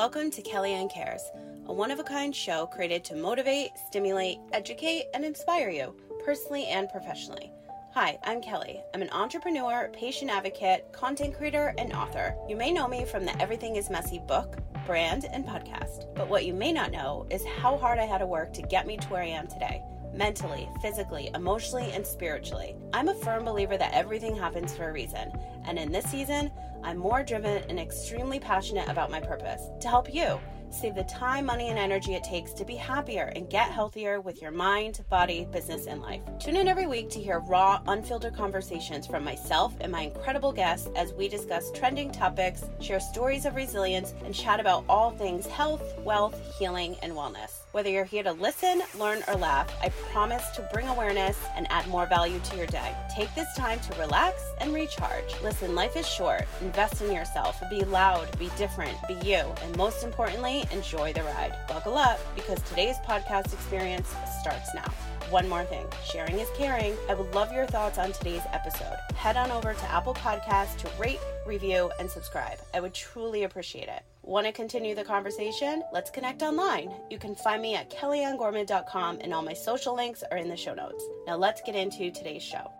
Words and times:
Welcome 0.00 0.30
to 0.30 0.40
Kellyanne 0.40 0.90
Cares, 0.90 1.30
a 1.66 1.74
one 1.74 1.90
of 1.90 1.98
a 1.98 2.02
kind 2.02 2.34
show 2.34 2.64
created 2.64 3.04
to 3.04 3.14
motivate, 3.14 3.72
stimulate, 3.86 4.38
educate, 4.50 5.08
and 5.12 5.26
inspire 5.26 5.68
you, 5.68 5.94
personally 6.24 6.64
and 6.68 6.88
professionally. 6.88 7.52
Hi, 7.92 8.18
I'm 8.24 8.40
Kelly. 8.40 8.80
I'm 8.94 9.02
an 9.02 9.10
entrepreneur, 9.10 9.90
patient 9.92 10.30
advocate, 10.30 10.90
content 10.92 11.36
creator, 11.36 11.74
and 11.76 11.92
author. 11.92 12.34
You 12.48 12.56
may 12.56 12.72
know 12.72 12.88
me 12.88 13.04
from 13.04 13.26
the 13.26 13.42
Everything 13.42 13.76
is 13.76 13.90
Messy 13.90 14.22
book, 14.26 14.56
brand, 14.86 15.26
and 15.30 15.44
podcast. 15.44 16.06
But 16.14 16.30
what 16.30 16.46
you 16.46 16.54
may 16.54 16.72
not 16.72 16.92
know 16.92 17.26
is 17.28 17.44
how 17.44 17.76
hard 17.76 17.98
I 17.98 18.06
had 18.06 18.18
to 18.18 18.26
work 18.26 18.54
to 18.54 18.62
get 18.62 18.86
me 18.86 18.96
to 18.96 19.08
where 19.08 19.22
I 19.22 19.26
am 19.26 19.48
today 19.48 19.82
mentally, 20.14 20.68
physically, 20.82 21.30
emotionally, 21.34 21.92
and 21.92 22.06
spiritually. 22.06 22.74
I'm 22.92 23.08
a 23.08 23.14
firm 23.14 23.44
believer 23.44 23.76
that 23.76 23.94
everything 23.94 24.36
happens 24.36 24.74
for 24.74 24.88
a 24.88 24.92
reason, 24.92 25.32
and 25.66 25.78
in 25.78 25.92
this 25.92 26.06
season, 26.06 26.50
I'm 26.82 26.96
more 26.96 27.22
driven 27.22 27.62
and 27.68 27.78
extremely 27.78 28.40
passionate 28.40 28.88
about 28.88 29.10
my 29.10 29.20
purpose 29.20 29.62
to 29.80 29.88
help 29.88 30.12
you 30.12 30.40
save 30.70 30.94
the 30.94 31.04
time, 31.04 31.46
money, 31.46 31.68
and 31.68 31.78
energy 31.78 32.14
it 32.14 32.24
takes 32.24 32.52
to 32.52 32.64
be 32.64 32.76
happier 32.76 33.32
and 33.34 33.50
get 33.50 33.70
healthier 33.70 34.20
with 34.20 34.40
your 34.40 34.50
mind, 34.50 35.00
body, 35.10 35.46
business, 35.50 35.86
and 35.86 36.00
life. 36.00 36.22
Tune 36.38 36.56
in 36.56 36.68
every 36.68 36.86
week 36.86 37.10
to 37.10 37.20
hear 37.20 37.40
raw, 37.40 37.80
unfiltered 37.88 38.34
conversations 38.36 39.06
from 39.06 39.24
myself 39.24 39.74
and 39.80 39.90
my 39.90 40.02
incredible 40.02 40.52
guests 40.52 40.88
as 40.96 41.12
we 41.12 41.28
discuss 41.28 41.70
trending 41.72 42.12
topics, 42.12 42.64
share 42.80 43.00
stories 43.00 43.46
of 43.46 43.56
resilience, 43.56 44.14
and 44.24 44.34
chat 44.34 44.60
about 44.60 44.84
all 44.88 45.10
things 45.10 45.46
health, 45.46 45.82
wealth, 46.04 46.40
healing, 46.58 46.96
and 47.02 47.12
wellness. 47.12 47.59
Whether 47.72 47.90
you're 47.90 48.04
here 48.04 48.24
to 48.24 48.32
listen, 48.32 48.82
learn, 48.98 49.22
or 49.28 49.36
laugh, 49.36 49.72
I 49.80 49.90
promise 50.12 50.44
to 50.56 50.68
bring 50.72 50.88
awareness 50.88 51.38
and 51.54 51.70
add 51.70 51.86
more 51.86 52.04
value 52.04 52.40
to 52.40 52.56
your 52.56 52.66
day. 52.66 52.92
Take 53.14 53.32
this 53.36 53.46
time 53.56 53.78
to 53.78 54.00
relax 54.00 54.42
and 54.58 54.74
recharge. 54.74 55.40
Listen, 55.40 55.76
life 55.76 55.96
is 55.96 56.04
short. 56.04 56.46
Invest 56.60 57.00
in 57.00 57.12
yourself. 57.12 57.62
Be 57.70 57.84
loud, 57.84 58.36
be 58.40 58.50
different, 58.58 58.98
be 59.06 59.14
you, 59.24 59.44
and 59.62 59.76
most 59.76 60.02
importantly, 60.02 60.64
enjoy 60.72 61.12
the 61.12 61.22
ride. 61.22 61.54
Buckle 61.68 61.96
up 61.96 62.18
because 62.34 62.60
today's 62.62 62.96
podcast 63.06 63.52
experience 63.52 64.12
starts 64.40 64.74
now. 64.74 64.90
One 65.30 65.48
more 65.48 65.62
thing 65.62 65.86
sharing 66.04 66.40
is 66.40 66.48
caring. 66.56 66.96
I 67.08 67.14
would 67.14 67.32
love 67.36 67.52
your 67.52 67.66
thoughts 67.66 67.98
on 67.98 68.10
today's 68.10 68.42
episode. 68.52 68.96
Head 69.14 69.36
on 69.36 69.52
over 69.52 69.74
to 69.74 69.84
Apple 69.92 70.14
Podcasts 70.14 70.76
to 70.78 70.90
rate, 70.98 71.20
review, 71.46 71.92
and 72.00 72.10
subscribe. 72.10 72.58
I 72.74 72.80
would 72.80 72.94
truly 72.94 73.44
appreciate 73.44 73.86
it. 73.86 74.02
Want 74.22 74.46
to 74.46 74.52
continue 74.52 74.94
the 74.94 75.02
conversation? 75.02 75.82
Let's 75.92 76.10
connect 76.10 76.42
online. 76.42 76.92
You 77.08 77.18
can 77.18 77.34
find 77.34 77.62
me 77.62 77.74
at 77.74 77.90
kellyanngorman.com, 77.90 79.18
and 79.22 79.32
all 79.32 79.42
my 79.42 79.54
social 79.54 79.94
links 79.96 80.22
are 80.30 80.36
in 80.36 80.48
the 80.48 80.56
show 80.56 80.74
notes. 80.74 81.02
Now, 81.26 81.36
let's 81.36 81.62
get 81.62 81.74
into 81.74 82.10
today's 82.10 82.42
show. 82.42 82.70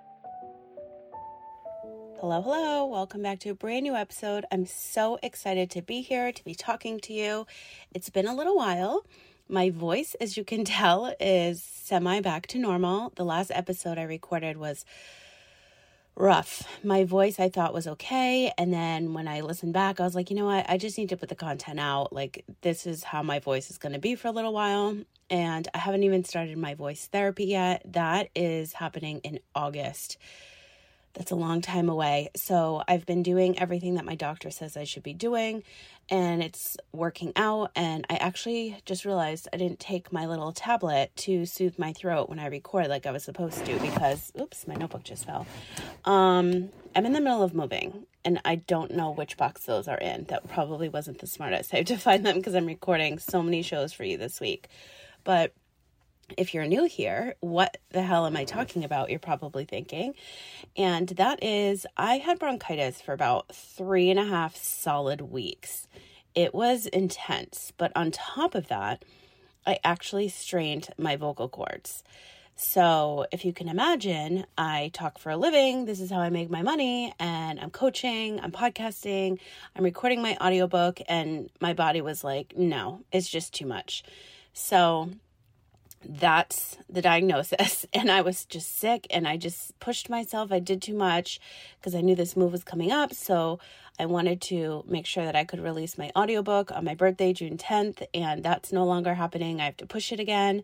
Hello, 2.20 2.42
hello. 2.42 2.84
Welcome 2.84 3.22
back 3.22 3.38
to 3.40 3.50
a 3.50 3.54
brand 3.54 3.84
new 3.84 3.94
episode. 3.94 4.44
I'm 4.52 4.66
so 4.66 5.18
excited 5.22 5.70
to 5.70 5.80
be 5.80 6.02
here, 6.02 6.30
to 6.30 6.44
be 6.44 6.54
talking 6.54 7.00
to 7.00 7.14
you. 7.14 7.46
It's 7.94 8.10
been 8.10 8.26
a 8.26 8.34
little 8.34 8.56
while. 8.56 9.06
My 9.48 9.70
voice, 9.70 10.14
as 10.20 10.36
you 10.36 10.44
can 10.44 10.64
tell, 10.66 11.14
is 11.18 11.62
semi 11.62 12.20
back 12.20 12.48
to 12.48 12.58
normal. 12.58 13.14
The 13.16 13.24
last 13.24 13.50
episode 13.54 13.96
I 13.96 14.02
recorded 14.02 14.58
was 14.58 14.84
rough. 16.16 16.62
My 16.84 17.04
voice 17.04 17.40
I 17.40 17.48
thought 17.48 17.74
was 17.74 17.86
okay. 17.86 18.52
And 18.58 18.72
then 18.72 19.14
when 19.14 19.26
I 19.26 19.40
listened 19.40 19.72
back, 19.72 20.00
I 20.00 20.04
was 20.04 20.14
like, 20.14 20.30
you 20.30 20.36
know 20.36 20.46
what? 20.46 20.68
I 20.68 20.76
just 20.76 20.98
need 20.98 21.08
to 21.10 21.16
put 21.16 21.28
the 21.28 21.34
content 21.34 21.80
out. 21.80 22.12
Like, 22.12 22.44
this 22.60 22.86
is 22.86 23.04
how 23.04 23.22
my 23.22 23.38
voice 23.38 23.70
is 23.70 23.78
going 23.78 23.92
to 23.92 23.98
be 23.98 24.14
for 24.14 24.28
a 24.28 24.32
little 24.32 24.52
while. 24.52 24.96
And 25.30 25.68
I 25.72 25.78
haven't 25.78 26.02
even 26.02 26.24
started 26.24 26.58
my 26.58 26.74
voice 26.74 27.08
therapy 27.10 27.46
yet. 27.46 27.82
That 27.84 28.28
is 28.34 28.72
happening 28.72 29.20
in 29.20 29.40
August. 29.54 30.18
That's 31.14 31.30
a 31.30 31.36
long 31.36 31.60
time 31.60 31.88
away. 31.88 32.30
So 32.36 32.82
I've 32.86 33.04
been 33.04 33.22
doing 33.22 33.58
everything 33.58 33.94
that 33.94 34.04
my 34.04 34.14
doctor 34.14 34.50
says 34.50 34.76
I 34.76 34.84
should 34.84 35.02
be 35.02 35.12
doing, 35.12 35.64
and 36.08 36.42
it's 36.42 36.76
working 36.92 37.32
out. 37.36 37.72
And 37.74 38.06
I 38.08 38.14
actually 38.16 38.76
just 38.84 39.04
realized 39.04 39.48
I 39.52 39.56
didn't 39.56 39.80
take 39.80 40.12
my 40.12 40.26
little 40.26 40.52
tablet 40.52 41.10
to 41.16 41.46
soothe 41.46 41.78
my 41.78 41.92
throat 41.92 42.28
when 42.28 42.38
I 42.38 42.46
record 42.46 42.88
like 42.88 43.06
I 43.06 43.10
was 43.10 43.24
supposed 43.24 43.64
to 43.66 43.78
because, 43.80 44.32
oops, 44.40 44.66
my 44.68 44.74
notebook 44.74 45.02
just 45.02 45.26
fell. 45.26 45.46
Um, 46.04 46.70
I'm 46.94 47.06
in 47.06 47.12
the 47.12 47.20
middle 47.20 47.42
of 47.42 47.54
moving 47.54 48.06
and 48.24 48.40
I 48.44 48.56
don't 48.56 48.92
know 48.92 49.12
which 49.12 49.36
box 49.36 49.64
those 49.64 49.88
are 49.88 49.98
in. 49.98 50.24
That 50.24 50.48
probably 50.48 50.88
wasn't 50.88 51.18
the 51.18 51.26
smartest. 51.26 51.72
I 51.74 51.78
have 51.78 51.86
to 51.86 51.98
find 51.98 52.24
them 52.24 52.36
because 52.36 52.54
I'm 52.54 52.66
recording 52.66 53.18
so 53.18 53.42
many 53.42 53.62
shows 53.62 53.92
for 53.92 54.04
you 54.04 54.16
this 54.16 54.40
week. 54.40 54.68
But 55.24 55.52
if 56.36 56.54
you're 56.54 56.66
new 56.66 56.84
here, 56.84 57.34
what 57.40 57.76
the 57.90 58.02
hell 58.02 58.26
am 58.26 58.36
I 58.36 58.44
talking 58.44 58.84
about? 58.84 59.10
You're 59.10 59.18
probably 59.18 59.64
thinking. 59.64 60.14
And 60.76 61.08
that 61.10 61.42
is, 61.42 61.86
I 61.96 62.18
had 62.18 62.38
bronchitis 62.38 63.00
for 63.00 63.12
about 63.12 63.54
three 63.54 64.10
and 64.10 64.18
a 64.18 64.24
half 64.24 64.56
solid 64.56 65.20
weeks. 65.20 65.88
It 66.34 66.54
was 66.54 66.86
intense, 66.86 67.72
but 67.76 67.92
on 67.96 68.10
top 68.10 68.54
of 68.54 68.68
that, 68.68 69.04
I 69.66 69.78
actually 69.84 70.28
strained 70.28 70.88
my 70.96 71.16
vocal 71.16 71.48
cords. 71.48 72.02
So, 72.62 73.26
if 73.32 73.46
you 73.46 73.54
can 73.54 73.70
imagine, 73.70 74.44
I 74.58 74.90
talk 74.92 75.18
for 75.18 75.30
a 75.30 75.36
living. 75.36 75.86
This 75.86 75.98
is 75.98 76.10
how 76.10 76.20
I 76.20 76.28
make 76.28 76.50
my 76.50 76.60
money, 76.60 77.14
and 77.18 77.58
I'm 77.58 77.70
coaching, 77.70 78.38
I'm 78.38 78.52
podcasting, 78.52 79.38
I'm 79.74 79.82
recording 79.82 80.20
my 80.20 80.36
audiobook, 80.38 81.00
and 81.08 81.48
my 81.58 81.72
body 81.72 82.02
was 82.02 82.22
like, 82.22 82.52
no, 82.58 83.00
it's 83.12 83.30
just 83.30 83.54
too 83.54 83.64
much. 83.64 84.04
So, 84.52 85.08
that's 86.04 86.78
the 86.88 87.02
diagnosis. 87.02 87.86
And 87.92 88.10
I 88.10 88.22
was 88.22 88.44
just 88.44 88.78
sick 88.78 89.06
and 89.10 89.26
I 89.26 89.36
just 89.36 89.78
pushed 89.80 90.08
myself. 90.08 90.52
I 90.52 90.58
did 90.58 90.80
too 90.80 90.94
much 90.94 91.40
because 91.78 91.94
I 91.94 92.00
knew 92.00 92.14
this 92.14 92.36
move 92.36 92.52
was 92.52 92.64
coming 92.64 92.90
up. 92.90 93.12
So 93.12 93.58
I 93.98 94.06
wanted 94.06 94.40
to 94.42 94.84
make 94.88 95.04
sure 95.06 95.24
that 95.24 95.36
I 95.36 95.44
could 95.44 95.60
release 95.60 95.98
my 95.98 96.10
audiobook 96.16 96.72
on 96.72 96.84
my 96.84 96.94
birthday, 96.94 97.34
June 97.34 97.58
10th, 97.58 98.06
and 98.14 98.42
that's 98.42 98.72
no 98.72 98.86
longer 98.86 99.12
happening. 99.14 99.60
I 99.60 99.66
have 99.66 99.76
to 99.78 99.86
push 99.86 100.12
it 100.12 100.20
again. 100.20 100.62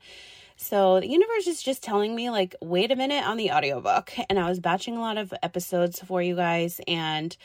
So 0.56 1.00
the 1.00 1.08
universe 1.08 1.46
is 1.46 1.62
just 1.62 1.82
telling 1.82 2.14
me, 2.14 2.30
like, 2.30 2.54
wait 2.62 2.90
a 2.90 2.96
minute 2.96 3.26
on 3.26 3.36
the 3.36 3.52
audiobook. 3.52 4.12
And 4.30 4.38
I 4.38 4.48
was 4.48 4.58
batching 4.58 4.96
a 4.96 5.00
lot 5.00 5.18
of 5.18 5.34
episodes 5.42 6.00
for 6.00 6.22
you 6.22 6.34
guys, 6.34 6.80
and 6.88 7.36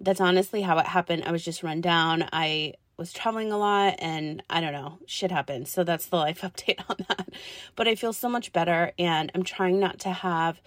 that's 0.00 0.20
honestly 0.20 0.62
how 0.62 0.78
it 0.78 0.86
happened. 0.86 1.24
I 1.26 1.32
was 1.32 1.44
just 1.44 1.64
run 1.64 1.80
down. 1.80 2.28
I 2.32 2.74
was 3.02 3.12
traveling 3.12 3.50
a 3.50 3.58
lot 3.58 3.96
and 3.98 4.44
I 4.48 4.60
don't 4.60 4.72
know, 4.72 4.98
shit 5.06 5.32
happened. 5.32 5.66
So 5.66 5.82
that's 5.82 6.06
the 6.06 6.16
life 6.16 6.40
update 6.42 6.78
on 6.88 6.96
that. 7.08 7.28
But 7.74 7.88
I 7.88 7.96
feel 7.96 8.12
so 8.12 8.28
much 8.28 8.52
better 8.52 8.92
and 8.98 9.30
I'm 9.34 9.42
trying 9.42 9.80
not 9.80 9.98
to 10.00 10.10
have 10.10 10.60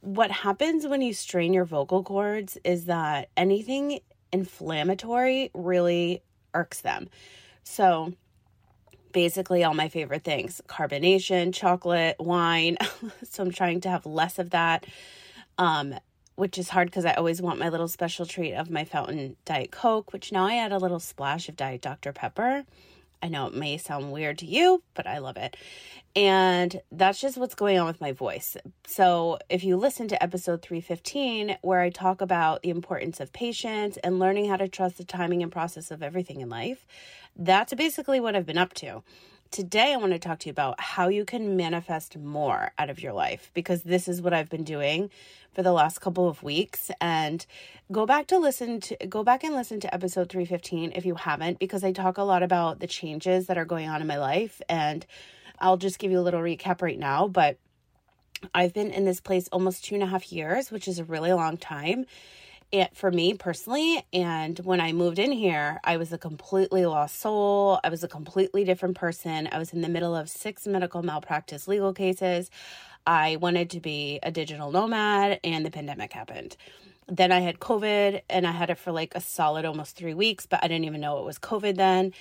what 0.00 0.32
happens 0.32 0.84
when 0.84 1.00
you 1.00 1.14
strain 1.14 1.54
your 1.54 1.64
vocal 1.64 2.02
cords 2.02 2.58
is 2.64 2.86
that 2.86 3.28
anything 3.36 4.00
inflammatory 4.32 5.52
really 5.54 6.22
irks 6.54 6.80
them. 6.80 7.08
So 7.62 8.12
basically 9.12 9.62
all 9.62 9.74
my 9.74 9.88
favorite 9.88 10.24
things 10.24 10.60
carbonation, 10.66 11.54
chocolate, 11.54 12.16
wine. 12.18 12.76
so 13.30 13.44
I'm 13.44 13.52
trying 13.52 13.80
to 13.82 13.88
have 13.88 14.04
less 14.04 14.40
of 14.40 14.50
that. 14.50 14.84
Um, 15.58 15.94
which 16.34 16.58
is 16.58 16.70
hard 16.70 16.88
because 16.88 17.04
I 17.04 17.14
always 17.14 17.42
want 17.42 17.58
my 17.58 17.68
little 17.68 17.88
special 17.88 18.26
treat 18.26 18.54
of 18.54 18.70
my 18.70 18.84
fountain 18.84 19.36
Diet 19.44 19.70
Coke, 19.70 20.12
which 20.12 20.32
now 20.32 20.46
I 20.46 20.56
add 20.56 20.72
a 20.72 20.78
little 20.78 21.00
splash 21.00 21.48
of 21.48 21.56
Diet 21.56 21.82
Dr. 21.82 22.12
Pepper. 22.12 22.64
I 23.22 23.28
know 23.28 23.46
it 23.46 23.54
may 23.54 23.76
sound 23.78 24.10
weird 24.10 24.38
to 24.38 24.46
you, 24.46 24.82
but 24.94 25.06
I 25.06 25.18
love 25.18 25.36
it. 25.36 25.56
And 26.16 26.80
that's 26.90 27.20
just 27.20 27.38
what's 27.38 27.54
going 27.54 27.78
on 27.78 27.86
with 27.86 28.00
my 28.00 28.12
voice. 28.12 28.56
So, 28.86 29.38
if 29.48 29.64
you 29.64 29.76
listen 29.76 30.08
to 30.08 30.22
episode 30.22 30.60
315, 30.60 31.56
where 31.62 31.80
I 31.80 31.88
talk 31.88 32.20
about 32.20 32.62
the 32.62 32.70
importance 32.70 33.20
of 33.20 33.32
patience 33.32 33.96
and 33.98 34.18
learning 34.18 34.48
how 34.48 34.56
to 34.56 34.68
trust 34.68 34.98
the 34.98 35.04
timing 35.04 35.42
and 35.42 35.52
process 35.52 35.90
of 35.90 36.02
everything 36.02 36.40
in 36.40 36.50
life, 36.50 36.84
that's 37.36 37.72
basically 37.74 38.20
what 38.20 38.36
I've 38.36 38.44
been 38.44 38.58
up 38.58 38.74
to. 38.74 39.02
Today, 39.52 39.92
I 39.92 39.98
want 39.98 40.12
to 40.14 40.18
talk 40.18 40.38
to 40.38 40.46
you 40.46 40.50
about 40.50 40.80
how 40.80 41.08
you 41.08 41.26
can 41.26 41.58
manifest 41.58 42.16
more 42.16 42.72
out 42.78 42.88
of 42.88 43.02
your 43.02 43.12
life 43.12 43.50
because 43.52 43.82
this 43.82 44.08
is 44.08 44.22
what 44.22 44.32
I've 44.32 44.48
been 44.48 44.64
doing 44.64 45.10
for 45.52 45.62
the 45.62 45.72
last 45.72 46.00
couple 46.00 46.26
of 46.26 46.42
weeks. 46.42 46.90
And 47.02 47.44
go 47.92 48.06
back 48.06 48.28
to 48.28 48.38
listen 48.38 48.80
to 48.80 48.96
go 49.08 49.22
back 49.22 49.44
and 49.44 49.54
listen 49.54 49.78
to 49.80 49.94
episode 49.94 50.30
315 50.30 50.92
if 50.94 51.04
you 51.04 51.16
haven't, 51.16 51.58
because 51.58 51.84
I 51.84 51.92
talk 51.92 52.16
a 52.16 52.22
lot 52.22 52.42
about 52.42 52.80
the 52.80 52.86
changes 52.86 53.46
that 53.48 53.58
are 53.58 53.66
going 53.66 53.90
on 53.90 54.00
in 54.00 54.06
my 54.06 54.16
life. 54.16 54.62
And 54.70 55.04
I'll 55.58 55.76
just 55.76 55.98
give 55.98 56.10
you 56.10 56.18
a 56.18 56.24
little 56.24 56.40
recap 56.40 56.80
right 56.80 56.98
now. 56.98 57.28
But 57.28 57.58
I've 58.54 58.72
been 58.72 58.90
in 58.90 59.04
this 59.04 59.20
place 59.20 59.48
almost 59.52 59.84
two 59.84 59.96
and 59.96 60.02
a 60.02 60.06
half 60.06 60.32
years, 60.32 60.70
which 60.70 60.88
is 60.88 60.98
a 60.98 61.04
really 61.04 61.34
long 61.34 61.58
time 61.58 62.06
it 62.72 62.96
for 62.96 63.10
me 63.10 63.34
personally. 63.34 64.04
And 64.12 64.58
when 64.60 64.80
I 64.80 64.92
moved 64.92 65.18
in 65.18 65.30
here, 65.30 65.78
I 65.84 65.98
was 65.98 66.12
a 66.12 66.18
completely 66.18 66.86
lost 66.86 67.20
soul. 67.20 67.78
I 67.84 67.90
was 67.90 68.02
a 68.02 68.08
completely 68.08 68.64
different 68.64 68.96
person. 68.96 69.48
I 69.52 69.58
was 69.58 69.72
in 69.72 69.82
the 69.82 69.88
middle 69.88 70.16
of 70.16 70.30
six 70.30 70.66
medical 70.66 71.02
malpractice 71.02 71.68
legal 71.68 71.92
cases. 71.92 72.50
I 73.06 73.36
wanted 73.36 73.70
to 73.70 73.80
be 73.80 74.20
a 74.22 74.30
digital 74.30 74.70
nomad, 74.70 75.40
and 75.44 75.66
the 75.66 75.70
pandemic 75.70 76.12
happened. 76.12 76.56
Then 77.08 77.32
I 77.32 77.40
had 77.40 77.58
COVID, 77.58 78.22
and 78.30 78.46
I 78.46 78.52
had 78.52 78.70
it 78.70 78.78
for 78.78 78.92
like 78.92 79.14
a 79.14 79.20
solid 79.20 79.64
almost 79.64 79.96
three 79.96 80.14
weeks, 80.14 80.46
but 80.46 80.60
I 80.62 80.68
didn't 80.68 80.84
even 80.84 81.00
know 81.00 81.18
it 81.18 81.24
was 81.24 81.38
COVID 81.38 81.76
then. 81.76 82.14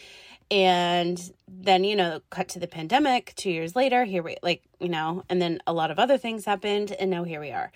And 0.50 1.32
then, 1.48 1.86
you 1.86 1.96
know, 1.96 2.20
cut 2.30 2.50
to 2.50 2.60
the 2.60 2.68
pandemic 2.68 3.34
two 3.38 3.52
years 3.52 3.74
later, 3.74 4.04
here 4.04 4.22
we 4.22 4.36
like, 4.44 4.64
you 4.82 4.90
know, 4.90 5.24
and 5.30 5.42
then 5.42 5.60
a 5.66 5.72
lot 5.72 5.92
of 5.92 6.00
other 6.00 6.18
things 6.18 6.44
happened, 6.44 6.92
and 6.92 7.10
now 7.10 7.24
here 7.24 7.40
we 7.40 7.52
are. 7.52 7.72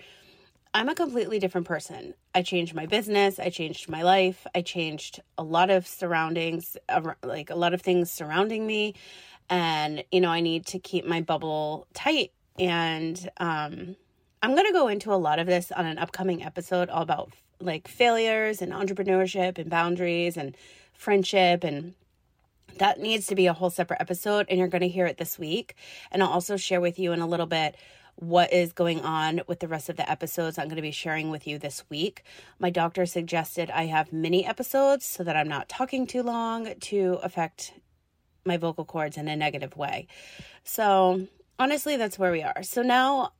I'm 0.76 0.90
a 0.90 0.94
completely 0.94 1.38
different 1.38 1.66
person. 1.66 2.12
I 2.34 2.42
changed 2.42 2.74
my 2.74 2.84
business, 2.84 3.38
I 3.38 3.48
changed 3.48 3.88
my 3.88 4.02
life, 4.02 4.46
I 4.54 4.60
changed 4.60 5.22
a 5.38 5.42
lot 5.42 5.70
of 5.70 5.86
surroundings, 5.86 6.76
like 7.22 7.48
a 7.48 7.54
lot 7.54 7.72
of 7.72 7.80
things 7.80 8.10
surrounding 8.10 8.66
me. 8.66 8.92
And, 9.48 10.04
you 10.12 10.20
know, 10.20 10.28
I 10.28 10.40
need 10.40 10.66
to 10.66 10.78
keep 10.78 11.06
my 11.06 11.22
bubble 11.22 11.86
tight. 11.94 12.32
And 12.58 13.18
um, 13.38 13.96
I'm 14.42 14.54
going 14.54 14.66
to 14.66 14.72
go 14.74 14.88
into 14.88 15.14
a 15.14 15.16
lot 15.16 15.38
of 15.38 15.46
this 15.46 15.72
on 15.72 15.86
an 15.86 15.96
upcoming 15.96 16.44
episode 16.44 16.90
all 16.90 17.00
about 17.00 17.32
like 17.58 17.88
failures 17.88 18.60
and 18.60 18.74
entrepreneurship 18.74 19.56
and 19.56 19.70
boundaries 19.70 20.36
and 20.36 20.54
friendship 20.92 21.64
and 21.64 21.94
that 22.76 23.00
needs 23.00 23.28
to 23.28 23.34
be 23.34 23.46
a 23.46 23.54
whole 23.54 23.70
separate 23.70 24.02
episode 24.02 24.44
and 24.50 24.58
you're 24.58 24.68
going 24.68 24.82
to 24.82 24.88
hear 24.88 25.06
it 25.06 25.16
this 25.16 25.38
week 25.38 25.74
and 26.12 26.22
I'll 26.22 26.28
also 26.28 26.58
share 26.58 26.82
with 26.82 26.98
you 26.98 27.12
in 27.12 27.20
a 27.20 27.26
little 27.26 27.46
bit 27.46 27.76
what 28.16 28.52
is 28.52 28.72
going 28.72 29.02
on 29.02 29.42
with 29.46 29.60
the 29.60 29.68
rest 29.68 29.88
of 29.88 29.96
the 29.96 30.10
episodes 30.10 30.58
I'm 30.58 30.66
going 30.66 30.76
to 30.76 30.82
be 30.82 30.90
sharing 30.90 31.30
with 31.30 31.46
you 31.46 31.58
this 31.58 31.84
week. 31.88 32.22
My 32.58 32.70
doctor 32.70 33.06
suggested 33.06 33.70
I 33.70 33.86
have 33.86 34.12
mini 34.12 34.44
episodes 34.44 35.04
so 35.04 35.22
that 35.22 35.36
I'm 35.36 35.48
not 35.48 35.68
talking 35.68 36.06
too 36.06 36.22
long 36.22 36.74
to 36.80 37.18
affect 37.22 37.74
my 38.44 38.56
vocal 38.56 38.84
cords 38.84 39.16
in 39.16 39.28
a 39.28 39.36
negative 39.36 39.76
way. 39.76 40.06
So, 40.64 41.26
honestly, 41.58 41.96
that's 41.96 42.18
where 42.18 42.32
we 42.32 42.42
are. 42.42 42.62
So 42.62 42.82
now 42.82 43.32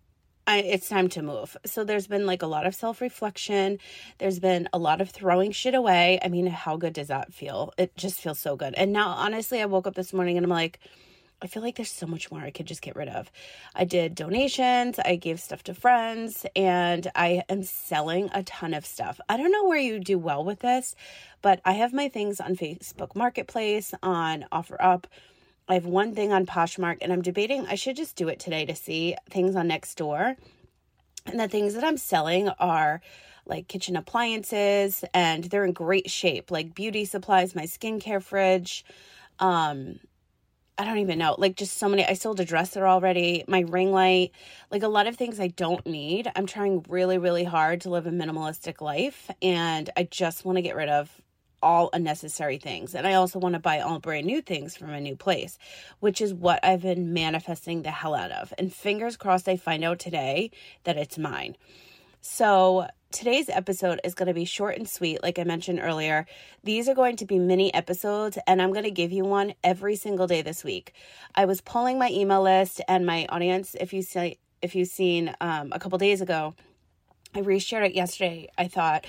I, 0.47 0.59
it's 0.59 0.89
time 0.89 1.09
to 1.11 1.23
move. 1.23 1.57
So 1.65 1.83
there's 1.83 2.07
been 2.07 2.27
like 2.27 2.43
a 2.43 2.47
lot 2.47 2.67
of 2.67 2.75
self 2.75 3.01
reflection. 3.01 3.79
There's 4.19 4.39
been 4.39 4.69
a 4.73 4.79
lot 4.79 5.01
of 5.01 5.11
throwing 5.11 5.53
shit 5.53 5.75
away. 5.75 6.19
I 6.23 6.29
mean, 6.29 6.47
how 6.47 6.77
good 6.77 6.93
does 6.93 7.09
that 7.09 7.33
feel? 7.33 7.73
It 7.79 7.97
just 7.97 8.21
feels 8.21 8.39
so 8.39 8.57
good. 8.57 8.75
And 8.75 8.93
now, 8.93 9.09
honestly, 9.09 9.61
I 9.61 9.67
woke 9.67 9.87
up 9.87 9.95
this 9.95 10.13
morning 10.13 10.37
and 10.37 10.45
I'm 10.45 10.51
like, 10.51 10.79
I 11.43 11.49
feel 11.49 11.63
like 11.63 11.77
there's 11.77 11.91
so 11.91 12.07
much 12.07 12.31
more 12.31 12.41
I 12.41 12.51
could 12.51 12.67
just 12.67 12.81
get 12.81 12.97
rid 12.97 13.09
of. 13.09 13.31
I 13.75 13.85
did 13.85 14.15
donations, 14.15 14.99
I 14.99 15.17
gave 15.17 15.39
stuff 15.39 15.63
to 15.65 15.75
friends, 15.75 16.47
and 16.57 17.11
I 17.15 17.43
am 17.51 17.63
selling 17.63 18.31
a 18.33 18.43
ton 18.43 18.73
of 18.73 18.87
stuff. 18.87 19.21
I 19.29 19.37
don't 19.37 19.53
know 19.53 19.67
where 19.67 19.79
you 19.79 19.99
do 19.99 20.19
well 20.19 20.45
with 20.45 20.61
this, 20.61 20.95
but 21.43 21.61
I 21.65 21.73
have 21.73 21.93
my 21.93 22.09
things 22.09 22.41
on 22.41 22.57
Facebook 22.57 23.15
Marketplace, 23.15 23.93
on 24.03 24.47
OfferUp. 24.51 25.05
I 25.69 25.75
have 25.75 25.85
one 25.85 26.15
thing 26.15 26.33
on 26.33 26.47
Poshmark, 26.47 26.99
and 27.03 27.13
I'm 27.13 27.23
debating 27.23 27.67
I 27.67 27.75
should 27.75 27.97
just 27.97 28.17
do 28.17 28.29
it 28.29 28.41
today 28.41 28.65
to 28.65 28.75
see 28.75 29.15
things 29.29 29.57
on 29.57 29.69
Nextdoor. 29.69 30.37
And 31.27 31.41
the 31.41 31.49
things 31.49 31.75
that 31.75 31.85
I'm 31.85 31.99
selling 31.99 32.49
are 32.49 33.03
like 33.45 33.69
kitchen 33.69 33.97
appliances, 33.97 35.05
and 35.13 35.45
they're 35.45 35.67
in 35.67 35.73
great 35.73 36.11
shape, 36.11 36.51
like 36.51 36.75
beauty 36.75 37.05
supplies, 37.05 37.55
my 37.55 37.65
skincare 37.65 38.23
fridge. 38.23 38.87
Um, 39.39 40.01
I 40.79 40.85
don't 40.85 40.99
even 40.99 41.19
know. 41.19 41.37
Like 41.39 41.57
just 41.57 41.79
so 41.79 41.89
many. 41.89 42.05
I 42.05 42.13
sold 42.13 42.39
a 42.39 42.45
dresser 42.45 42.87
already, 42.87 43.45
my 43.49 43.61
ring 43.61 43.93
light, 43.93 44.33
like 44.71 44.83
a 44.83 44.89
lot 44.89 45.07
of 45.07 45.17
things 45.17 45.41
I 45.41 45.49
don't 45.49 45.87
need. 45.87 46.31
I'm 46.37 46.47
trying 46.47 46.85
really, 46.89 47.17
really 47.17 47.45
hard 47.45 47.81
to 47.83 47.91
live 47.91 48.07
a 48.07 48.11
minimalistic 48.11 48.83
life 48.83 49.31
and 49.41 49.89
I 49.97 50.03
just 50.05 50.45
want 50.45 50.57
to 50.57 50.63
get 50.63 50.77
rid 50.77 50.91
of 50.91 51.11
all 51.63 51.89
unnecessary 51.95 52.59
things. 52.59 52.95
And 52.95 53.07
I 53.07 53.15
also 53.15 53.39
want 53.39 53.55
to 53.55 53.59
buy 53.59 53.81
all 53.81 53.99
brand 53.99 54.27
new 54.27 54.43
things 54.43 54.77
from 54.77 54.91
a 54.91 55.01
new 55.01 55.17
place, 55.17 55.59
which 56.01 56.21
is 56.21 56.35
what 56.35 56.61
I've 56.63 56.83
been 56.83 57.15
manifesting 57.15 57.83
the 57.83 57.91
hell 57.91 58.15
out 58.15 58.31
of. 58.31 58.53
And 58.59 58.73
fingers 58.73 59.17
crossed 59.17 59.49
I 59.49 59.57
find 59.57 59.83
out 59.83 59.99
today 59.99 60.51
that 60.85 60.99
it's 60.99 61.17
mine. 61.17 61.57
So 62.21 62.89
today's 63.17 63.49
episode 63.49 63.99
is 64.05 64.15
going 64.15 64.27
to 64.27 64.35
be 64.35 64.45
short 64.45 64.77
and 64.77 64.87
sweet, 64.87 65.23
like 65.23 65.39
I 65.39 65.45
mentioned 65.45 65.81
earlier. 65.83 66.27
These 66.63 66.87
are 66.87 66.95
going 66.95 67.17
to 67.17 67.25
be 67.25 67.39
mini 67.39 67.73
episodes, 67.73 68.37
and 68.47 68.61
I'm 68.61 68.73
going 68.73 68.85
to 68.85 68.91
give 68.91 69.11
you 69.11 69.25
one 69.25 69.55
every 69.65 69.97
single 69.97 70.27
day 70.27 70.43
this 70.43 70.63
week. 70.63 70.93
I 71.35 71.47
was 71.47 71.63
pulling 71.63 71.99
my 71.99 72.11
email 72.11 72.43
list 72.43 72.83
and 72.87 73.07
my 73.07 73.25
audience. 73.31 73.75
If 73.81 73.95
you 73.95 74.03
see, 74.03 74.39
if 74.61 74.75
you've 74.75 74.89
seen 74.89 75.35
um, 75.41 75.73
a 75.73 75.79
couple 75.79 75.97
days 75.97 76.21
ago, 76.21 76.55
I 77.35 77.41
reshared 77.41 77.87
it 77.87 77.95
yesterday. 77.95 78.51
I 78.59 78.69
thought, 78.69 79.07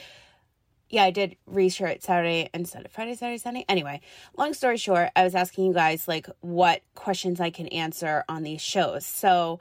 yeah, 0.90 1.04
I 1.04 1.12
did 1.12 1.36
reshare 1.52 1.92
it 1.92 2.02
Saturday 2.02 2.50
and 2.54 2.66
Sunday, 2.66 2.90
Friday, 2.90 3.16
Saturday, 3.16 3.40
Sunday. 3.40 3.66
Anyway, 3.68 4.00
long 4.38 4.54
story 4.54 4.78
short, 4.78 5.10
I 5.18 5.26
was 5.26 5.36
asking 5.36 5.66
you 5.66 5.74
guys 5.74 6.08
like 6.08 6.28
what 6.40 6.82
questions 6.96 7.42
I 7.42 7.50
can 7.50 7.68
answer 7.68 8.24
on 8.30 8.44
these 8.44 8.62
shows. 8.62 9.06
So 9.06 9.60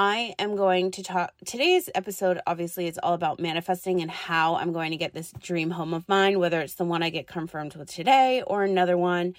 I 0.00 0.36
am 0.38 0.54
going 0.54 0.92
to 0.92 1.02
talk 1.02 1.32
today's 1.44 1.90
episode 1.92 2.38
obviously 2.46 2.86
it's 2.86 3.00
all 3.02 3.14
about 3.14 3.40
manifesting 3.40 4.00
and 4.00 4.08
how 4.08 4.54
I'm 4.54 4.72
going 4.72 4.92
to 4.92 4.96
get 4.96 5.12
this 5.12 5.32
dream 5.40 5.70
home 5.72 5.92
of 5.92 6.08
mine 6.08 6.38
whether 6.38 6.60
it's 6.60 6.74
the 6.74 6.84
one 6.84 7.02
I 7.02 7.10
get 7.10 7.26
confirmed 7.26 7.74
with 7.74 7.90
today 7.90 8.44
or 8.46 8.62
another 8.62 8.96
one. 8.96 9.34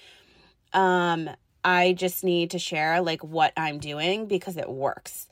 Um 0.74 1.30
I 1.64 1.94
just 1.94 2.24
need 2.24 2.50
to 2.50 2.58
share 2.58 3.00
like 3.00 3.24
what 3.24 3.54
I'm 3.56 3.78
doing 3.78 4.26
because 4.26 4.58
it 4.58 4.68
works 4.68 5.28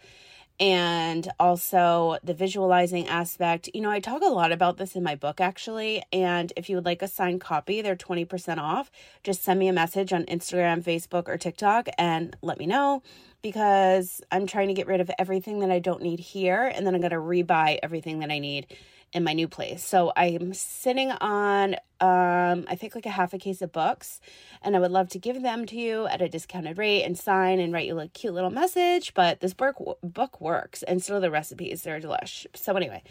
and 0.60 1.28
also 1.38 2.18
the 2.22 2.34
visualizing 2.34 3.06
aspect. 3.06 3.68
You 3.74 3.80
know, 3.80 3.90
I 3.90 4.00
talk 4.00 4.22
a 4.22 4.26
lot 4.26 4.52
about 4.52 4.76
this 4.76 4.96
in 4.96 5.02
my 5.02 5.14
book 5.14 5.40
actually. 5.40 6.02
And 6.12 6.52
if 6.56 6.68
you 6.68 6.76
would 6.76 6.84
like 6.84 7.02
a 7.02 7.08
signed 7.08 7.40
copy, 7.40 7.80
they're 7.80 7.96
20% 7.96 8.58
off. 8.58 8.90
Just 9.22 9.42
send 9.42 9.60
me 9.60 9.68
a 9.68 9.72
message 9.72 10.12
on 10.12 10.24
Instagram, 10.24 10.82
Facebook, 10.82 11.28
or 11.28 11.36
TikTok 11.36 11.88
and 11.96 12.36
let 12.42 12.58
me 12.58 12.66
know 12.66 13.02
because 13.40 14.20
I'm 14.32 14.46
trying 14.46 14.68
to 14.68 14.74
get 14.74 14.86
rid 14.86 15.00
of 15.00 15.10
everything 15.18 15.60
that 15.60 15.70
I 15.70 15.78
don't 15.78 16.02
need 16.02 16.18
here. 16.18 16.64
And 16.64 16.86
then 16.86 16.94
I'm 16.94 17.00
going 17.00 17.10
to 17.10 17.16
rebuy 17.16 17.78
everything 17.82 18.18
that 18.20 18.30
I 18.30 18.38
need 18.38 18.66
in 19.12 19.24
my 19.24 19.32
new 19.32 19.48
place. 19.48 19.84
So 19.84 20.12
I'm 20.16 20.52
sitting 20.54 21.10
on 21.10 21.74
um 22.00 22.64
I 22.68 22.76
think 22.76 22.94
like 22.94 23.06
a 23.06 23.10
half 23.10 23.34
a 23.34 23.38
case 23.38 23.62
of 23.62 23.72
books 23.72 24.20
and 24.62 24.76
I 24.76 24.78
would 24.78 24.90
love 24.90 25.08
to 25.10 25.18
give 25.18 25.42
them 25.42 25.66
to 25.66 25.76
you 25.76 26.06
at 26.06 26.22
a 26.22 26.28
discounted 26.28 26.78
rate 26.78 27.02
and 27.04 27.18
sign 27.18 27.58
and 27.58 27.72
write 27.72 27.86
you 27.86 27.98
a 27.98 28.08
cute 28.08 28.34
little 28.34 28.50
message, 28.50 29.14
but 29.14 29.40
this 29.40 29.54
book 29.54 29.76
book 30.02 30.40
works 30.40 30.82
and 30.82 31.02
so 31.02 31.20
the 31.20 31.30
recipes 31.30 31.82
they're 31.82 32.00
delish. 32.00 32.46
So 32.54 32.76
anyway, 32.76 33.02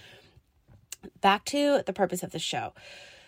back 1.22 1.46
to 1.46 1.84
the 1.86 1.94
purpose 1.94 2.24
of 2.24 2.32
the 2.32 2.40
show. 2.40 2.74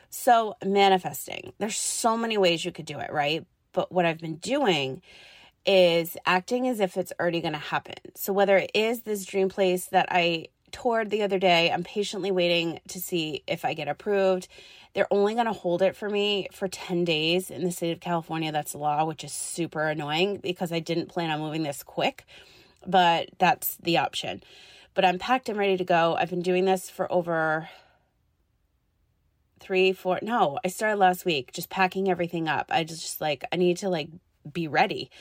So 0.10 0.56
manifesting. 0.64 1.54
There's 1.60 1.78
so 1.78 2.18
many 2.18 2.38
ways 2.38 2.66
you 2.66 2.72
could 2.72 2.86
do 2.86 3.00
it, 3.00 3.12
right? 3.12 3.46
But 3.74 3.92
what 3.92 4.06
I've 4.06 4.20
been 4.20 4.38
doing 4.38 5.02
is 5.66 6.18
acting 6.26 6.68
as 6.68 6.80
if 6.80 6.98
it's 6.98 7.14
already 7.20 7.42
going 7.42 7.54
to 7.54 7.60
happen. 7.60 7.96
So 8.16 8.34
whether 8.34 8.58
it 8.58 8.72
is 8.74 9.02
this 9.02 9.26
dream 9.26 9.50
place 9.50 9.86
that 9.88 10.08
I 10.10 10.48
toured 10.72 11.10
the 11.10 11.22
other 11.22 11.40
day. 11.40 11.72
I'm 11.72 11.84
patiently 11.84 12.32
waiting 12.32 12.80
to 12.90 13.00
see 13.00 13.44
if 13.48 13.66
I 13.66 13.74
get 13.74 13.88
approved. 13.88 14.48
They're 14.94 15.12
only 15.12 15.34
going 15.34 15.46
to 15.46 15.54
hold 15.54 15.82
it 15.82 15.96
for 15.96 16.10
me 16.10 16.48
for 16.52 16.68
10 16.68 17.06
days 17.06 17.52
in 17.52 17.64
the 17.64 17.72
state 17.72 17.92
of 17.92 18.00
California. 18.00 18.52
That's 18.52 18.74
law, 18.74 19.06
which 19.06 19.24
is 19.24 19.32
super 19.32 19.88
annoying 19.88 20.38
because 20.38 20.72
I 20.72 20.80
didn't 20.80 21.10
plan 21.10 21.30
on 21.30 21.40
moving 21.40 21.64
this 21.64 21.84
quick, 21.84 22.26
but 22.86 23.30
that's 23.38 23.78
the 23.78 23.98
option. 23.98 24.42
But 24.94 25.06
I'm 25.06 25.20
packed 25.20 25.50
and 25.50 25.58
ready 25.58 25.78
to 25.78 25.84
go. 25.84 26.16
I've 26.16 26.30
been 26.30 26.42
doing 26.42 26.66
this 26.66 26.90
for 26.90 27.12
over 27.12 27.70
three, 29.60 29.94
four. 29.94 30.20
No, 30.22 30.58
I 30.64 30.70
started 30.70 30.98
last 30.98 31.26
week 31.26 31.52
just 31.54 31.70
packing 31.70 32.10
everything 32.10 32.48
up. 32.48 32.68
I 32.70 32.84
just, 32.84 33.02
just 33.02 33.22
like, 33.22 33.46
I 33.52 33.58
need 33.58 33.78
to 33.78 33.90
like 33.90 34.10
be 34.52 34.68
ready. 34.68 35.12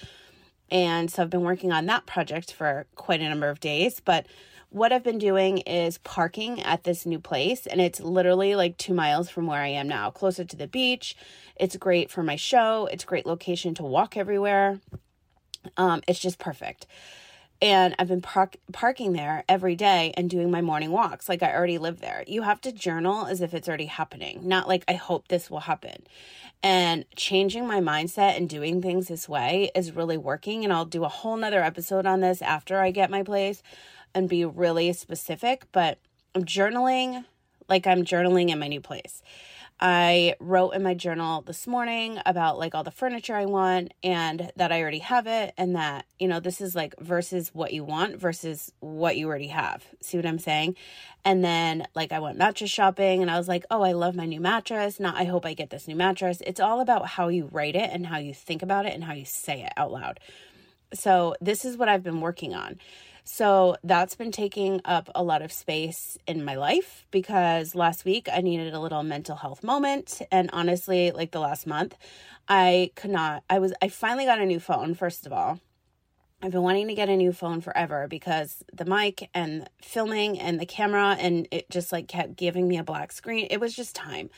And 0.71 1.11
so 1.11 1.23
I've 1.23 1.31
been 1.31 1.43
working 1.43 1.73
on 1.73 1.87
that 1.87 2.07
project 2.07 2.53
for 2.53 2.87
quite 2.95 3.21
a 3.21 3.29
number 3.29 3.49
of 3.49 3.61
days, 3.61 4.01
but 4.01 4.27
what 4.71 4.93
I've 4.93 5.03
been 5.03 5.19
doing 5.19 5.59
is 5.59 5.99
parking 5.99 6.63
at 6.63 6.85
this 6.85 7.07
new 7.07 7.19
place, 7.19 7.67
and 7.67 7.81
it's 7.81 8.01
literally 8.01 8.55
like 8.55 8.77
two 8.77 8.95
miles 8.95 9.31
from 9.31 9.47
where 9.47 9.63
I 9.63 9.69
am 9.69 9.89
now, 9.89 10.11
closer 10.11 10.45
to 10.45 10.57
the 10.57 10.67
beach. 10.67 11.17
It's 11.57 11.77
great 11.77 12.11
for 12.11 12.23
my 12.23 12.37
show, 12.37 12.87
it's 12.93 13.05
great 13.05 13.27
location 13.27 13.75
to 13.75 13.83
walk 13.83 14.17
everywhere. 14.17 14.81
Um, 15.77 16.03
it's 16.07 16.21
just 16.21 16.39
perfect. 16.39 16.87
And 17.61 17.97
I've 17.99 18.09
been 18.09 18.21
park- 18.21 18.57
parking 18.73 19.15
there 19.15 19.43
every 19.49 19.75
day 19.75 20.13
and 20.17 20.31
doing 20.31 20.49
my 20.51 20.61
morning 20.61 20.93
walks 20.93 21.29
like 21.29 21.43
I 21.43 21.53
already 21.53 21.79
live 21.79 22.01
there. 22.01 22.23
You 22.27 22.43
have 22.43 22.61
to 22.61 22.73
journal 22.73 23.27
as 23.27 23.41
if 23.41 23.53
it's 23.53 23.67
already 23.67 23.87
happening, 23.87 24.47
not 24.47 24.69
like 24.69 24.85
I 24.87 24.93
hope 24.93 25.27
this 25.27 25.51
will 25.51 25.61
happen. 25.61 26.07
And 26.63 27.05
changing 27.17 27.67
my 27.67 27.81
mindset 27.81 28.37
and 28.37 28.49
doing 28.49 28.81
things 28.81 29.09
this 29.09 29.29
way 29.29 29.73
is 29.75 29.97
really 29.97 30.17
working. 30.17 30.63
And 30.63 30.73
I'll 30.73 30.85
do 30.85 31.05
a 31.05 31.09
whole 31.09 31.37
nother 31.37 31.63
episode 31.63 32.07
on 32.07 32.21
this 32.21 32.43
after 32.43 32.81
I 32.81 32.93
get 32.93 33.11
my 33.11 33.25
place 33.25 33.63
and 34.15 34.29
be 34.29 34.45
really 34.45 34.93
specific, 34.93 35.67
but 35.73 35.99
I'm 36.35 36.45
journaling 36.45 37.25
like 37.69 37.87
I'm 37.87 38.05
journaling 38.05 38.51
in 38.51 38.59
my 38.59 38.69
new 38.69 38.81
place. 38.81 39.23
I 39.81 40.35
wrote 40.41 40.71
in 40.71 40.83
my 40.83 40.95
journal 40.95 41.43
this 41.43 41.65
morning 41.67 42.19
about 42.27 42.59
like 42.59 42.75
all 42.75 42.83
the 42.83 42.91
furniture 42.91 43.37
I 43.37 43.45
want 43.45 43.95
and 44.03 44.51
that 44.57 44.73
I 44.73 44.83
already 44.83 44.99
have 44.99 45.29
it 45.29 45.55
and 45.57 45.77
that, 45.77 46.05
you 46.19 46.27
know, 46.27 46.41
this 46.41 46.61
is 46.61 46.75
like 46.75 46.99
versus 46.99 47.55
what 47.55 47.73
you 47.73 47.85
want 47.85 48.17
versus 48.17 48.73
what 48.81 49.17
you 49.17 49.29
already 49.29 49.49
have. 49.49 49.85
See 50.01 50.19
what 50.19 50.27
I'm 50.27 50.41
saying? 50.41 50.75
And 51.25 51.45
then 51.45 51.87
like 51.95 52.11
I 52.11 52.19
went 52.19 52.39
mattress 52.39 52.71
shopping 52.71 53.23
and 53.23 53.31
I 53.31 53.39
was 53.39 53.47
like, 53.47 53.67
"Oh, 53.71 53.83
I 53.83 53.93
love 53.93 54.17
my 54.17 54.27
new 54.27 54.41
mattress. 54.41 54.99
Now 54.99 55.15
I 55.15 55.25
hope 55.25 55.47
I 55.47 55.55
get 55.55 55.71
this 55.71 55.87
new 55.87 55.97
mattress." 55.97 56.43
It's 56.45 56.61
all 56.61 56.81
about 56.81 57.07
how 57.07 57.29
you 57.29 57.49
write 57.53 57.77
it 57.77 57.91
and 57.93 58.07
how 58.07 58.19
you 58.19 58.35
think 58.35 58.63
about 58.63 58.87
it 58.87 58.95
and 58.95 59.05
how 59.05 59.13
you 59.13 59.25
say 59.25 59.63
it 59.63 59.73
out 59.77 59.93
loud. 59.93 60.19
So, 60.95 61.35
this 61.41 61.65
is 61.65 61.77
what 61.77 61.89
I've 61.89 62.03
been 62.03 62.21
working 62.21 62.55
on. 62.55 62.79
So 63.31 63.77
that's 63.85 64.15
been 64.15 64.33
taking 64.33 64.81
up 64.87 65.11
a 65.15 65.23
lot 65.23 65.43
of 65.43 65.53
space 65.53 66.17
in 66.27 66.47
my 66.47 66.55
life 66.55 67.07
because 67.11 67.75
last 67.75 68.07
week 68.07 68.27
I 68.33 68.41
needed 68.41 68.73
a 68.73 68.81
little 68.81 69.03
mental 69.03 69.37
health 69.37 69.63
moment. 69.63 70.23
And 70.33 70.49
honestly, 70.51 71.11
like 71.11 71.33
the 71.33 71.39
last 71.39 71.67
month, 71.67 71.95
I 72.49 72.91
could 72.95 73.11
not, 73.11 73.45
I 73.51 73.59
was, 73.59 73.75
I 73.83 73.89
finally 73.89 74.25
got 74.25 74.41
a 74.41 74.47
new 74.47 74.59
phone, 74.59 74.95
first 74.95 75.27
of 75.27 75.33
all. 75.35 75.61
I've 76.41 76.53
been 76.53 76.63
wanting 76.63 76.89
to 76.89 76.95
get 76.95 77.11
a 77.11 77.17
new 77.17 77.35
phone 77.35 77.61
forever 77.61 78.09
because 78.09 78.65
the 78.73 78.87
mic 78.87 79.29
and 79.35 79.69
filming 79.83 80.41
and 80.41 80.59
the 80.59 80.67
camera 80.67 81.15
and 81.21 81.47
it 81.51 81.69
just 81.69 81.93
like 81.93 82.09
kept 82.09 82.35
giving 82.35 82.67
me 82.67 82.79
a 82.79 82.83
black 82.83 83.13
screen. 83.13 83.47
It 83.51 83.61
was 83.61 83.77
just 83.77 83.95
time. 83.95 84.31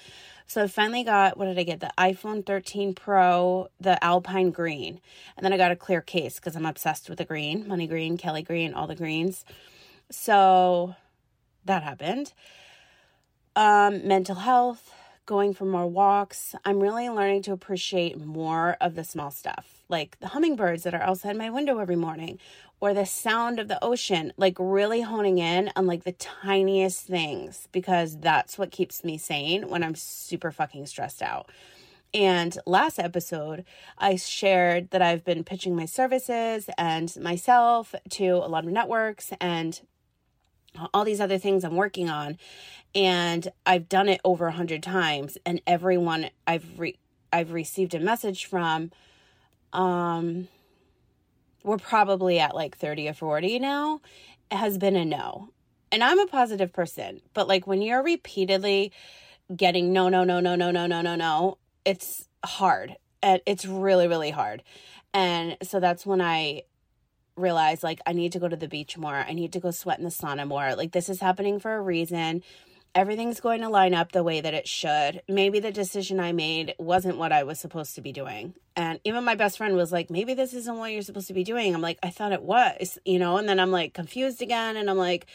So 0.50 0.64
I 0.64 0.66
finally 0.66 1.04
got 1.04 1.36
what 1.36 1.44
did 1.44 1.60
I 1.60 1.62
get? 1.62 1.78
The 1.78 1.92
iPhone 1.96 2.44
13 2.44 2.92
Pro, 2.92 3.68
the 3.80 4.04
Alpine 4.04 4.50
green. 4.50 5.00
And 5.36 5.44
then 5.44 5.52
I 5.52 5.56
got 5.56 5.70
a 5.70 5.76
clear 5.76 6.00
case 6.00 6.40
because 6.40 6.56
I'm 6.56 6.66
obsessed 6.66 7.08
with 7.08 7.18
the 7.18 7.24
green, 7.24 7.68
money 7.68 7.86
green, 7.86 8.18
Kelly 8.18 8.42
green, 8.42 8.74
all 8.74 8.88
the 8.88 8.96
greens. 8.96 9.44
So 10.10 10.96
that 11.66 11.84
happened. 11.84 12.32
Um, 13.54 14.08
mental 14.08 14.34
health, 14.34 14.92
going 15.30 15.54
for 15.54 15.64
more 15.64 15.86
walks. 15.86 16.56
I'm 16.64 16.80
really 16.80 17.08
learning 17.08 17.42
to 17.42 17.52
appreciate 17.52 18.18
more 18.18 18.76
of 18.80 18.96
the 18.96 19.04
small 19.04 19.30
stuff, 19.30 19.84
like 19.88 20.18
the 20.18 20.26
hummingbirds 20.26 20.82
that 20.82 20.92
are 20.92 21.00
outside 21.00 21.36
my 21.36 21.50
window 21.50 21.78
every 21.78 21.94
morning, 21.94 22.40
or 22.80 22.92
the 22.92 23.06
sound 23.06 23.60
of 23.60 23.68
the 23.68 23.78
ocean, 23.80 24.32
like 24.36 24.56
really 24.58 25.02
honing 25.02 25.38
in 25.38 25.70
on 25.76 25.86
like 25.86 26.02
the 26.02 26.10
tiniest 26.10 27.06
things 27.06 27.68
because 27.70 28.18
that's 28.18 28.58
what 28.58 28.72
keeps 28.72 29.04
me 29.04 29.16
sane 29.16 29.68
when 29.68 29.84
I'm 29.84 29.94
super 29.94 30.50
fucking 30.50 30.86
stressed 30.86 31.22
out. 31.22 31.48
And 32.12 32.58
last 32.66 32.98
episode, 32.98 33.64
I 33.98 34.16
shared 34.16 34.90
that 34.90 35.00
I've 35.00 35.24
been 35.24 35.44
pitching 35.44 35.76
my 35.76 35.84
services 35.84 36.68
and 36.76 37.16
myself 37.20 37.94
to 38.18 38.30
a 38.30 38.48
lot 38.48 38.64
of 38.64 38.72
networks 38.72 39.30
and 39.40 39.80
all 40.92 41.04
these 41.04 41.20
other 41.20 41.38
things 41.38 41.64
I'm 41.64 41.76
working 41.76 42.08
on 42.08 42.38
and 42.94 43.48
I've 43.64 43.88
done 43.88 44.08
it 44.08 44.20
over 44.24 44.46
a 44.46 44.52
hundred 44.52 44.82
times 44.82 45.38
and 45.46 45.60
everyone 45.66 46.30
I've 46.46 46.78
re- 46.78 46.98
I've 47.32 47.52
received 47.52 47.94
a 47.94 48.00
message 48.00 48.46
from 48.46 48.90
um 49.72 50.48
we're 51.62 51.78
probably 51.78 52.38
at 52.40 52.54
like 52.54 52.76
30 52.76 53.08
or 53.08 53.14
40 53.14 53.58
now 53.58 54.00
has 54.50 54.78
been 54.78 54.96
a 54.96 55.04
no. 55.04 55.50
And 55.92 56.02
I'm 56.02 56.18
a 56.18 56.26
positive 56.26 56.72
person, 56.72 57.20
but 57.34 57.48
like 57.48 57.66
when 57.66 57.82
you're 57.82 58.02
repeatedly 58.02 58.92
getting 59.54 59.92
no 59.92 60.08
no 60.08 60.24
no 60.24 60.40
no 60.40 60.54
no 60.54 60.70
no 60.70 60.86
no 60.86 61.02
no 61.02 61.16
no, 61.16 61.58
it's 61.84 62.28
hard. 62.44 62.96
It's 63.22 63.66
really 63.66 64.06
really 64.06 64.30
hard. 64.30 64.62
And 65.12 65.56
so 65.62 65.80
that's 65.80 66.06
when 66.06 66.20
I 66.20 66.62
realize 67.36 67.82
like 67.82 68.00
I 68.06 68.12
need 68.12 68.32
to 68.32 68.38
go 68.38 68.48
to 68.48 68.56
the 68.56 68.68
beach 68.68 68.96
more. 68.96 69.14
I 69.14 69.32
need 69.32 69.52
to 69.54 69.60
go 69.60 69.70
sweat 69.70 69.98
in 69.98 70.04
the 70.04 70.10
sauna 70.10 70.46
more. 70.46 70.74
Like 70.74 70.92
this 70.92 71.08
is 71.08 71.20
happening 71.20 71.58
for 71.58 71.74
a 71.74 71.82
reason. 71.82 72.42
Everything's 72.92 73.38
going 73.38 73.60
to 73.60 73.68
line 73.68 73.94
up 73.94 74.10
the 74.10 74.24
way 74.24 74.40
that 74.40 74.52
it 74.52 74.66
should. 74.66 75.22
Maybe 75.28 75.60
the 75.60 75.70
decision 75.70 76.18
I 76.18 76.32
made 76.32 76.74
wasn't 76.76 77.18
what 77.18 77.30
I 77.30 77.44
was 77.44 77.60
supposed 77.60 77.94
to 77.94 78.00
be 78.00 78.10
doing. 78.10 78.54
And 78.74 78.98
even 79.04 79.22
my 79.22 79.36
best 79.36 79.58
friend 79.58 79.76
was 79.76 79.92
like, 79.92 80.10
maybe 80.10 80.34
this 80.34 80.54
isn't 80.54 80.76
what 80.76 80.92
you're 80.92 81.02
supposed 81.02 81.28
to 81.28 81.34
be 81.34 81.44
doing. 81.44 81.72
I'm 81.72 81.82
like, 81.82 82.00
I 82.02 82.10
thought 82.10 82.32
it 82.32 82.42
was, 82.42 82.98
you 83.04 83.20
know, 83.20 83.36
and 83.36 83.48
then 83.48 83.60
I'm 83.60 83.70
like 83.70 83.94
confused 83.94 84.42
again. 84.42 84.76
And 84.76 84.90
I'm 84.90 84.96
like, 84.96 85.26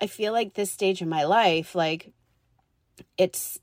I 0.00 0.06
feel 0.06 0.32
like 0.32 0.54
this 0.54 0.72
stage 0.72 1.02
in 1.02 1.10
my 1.10 1.24
life, 1.24 1.74
like 1.74 2.12
it's 3.18 3.58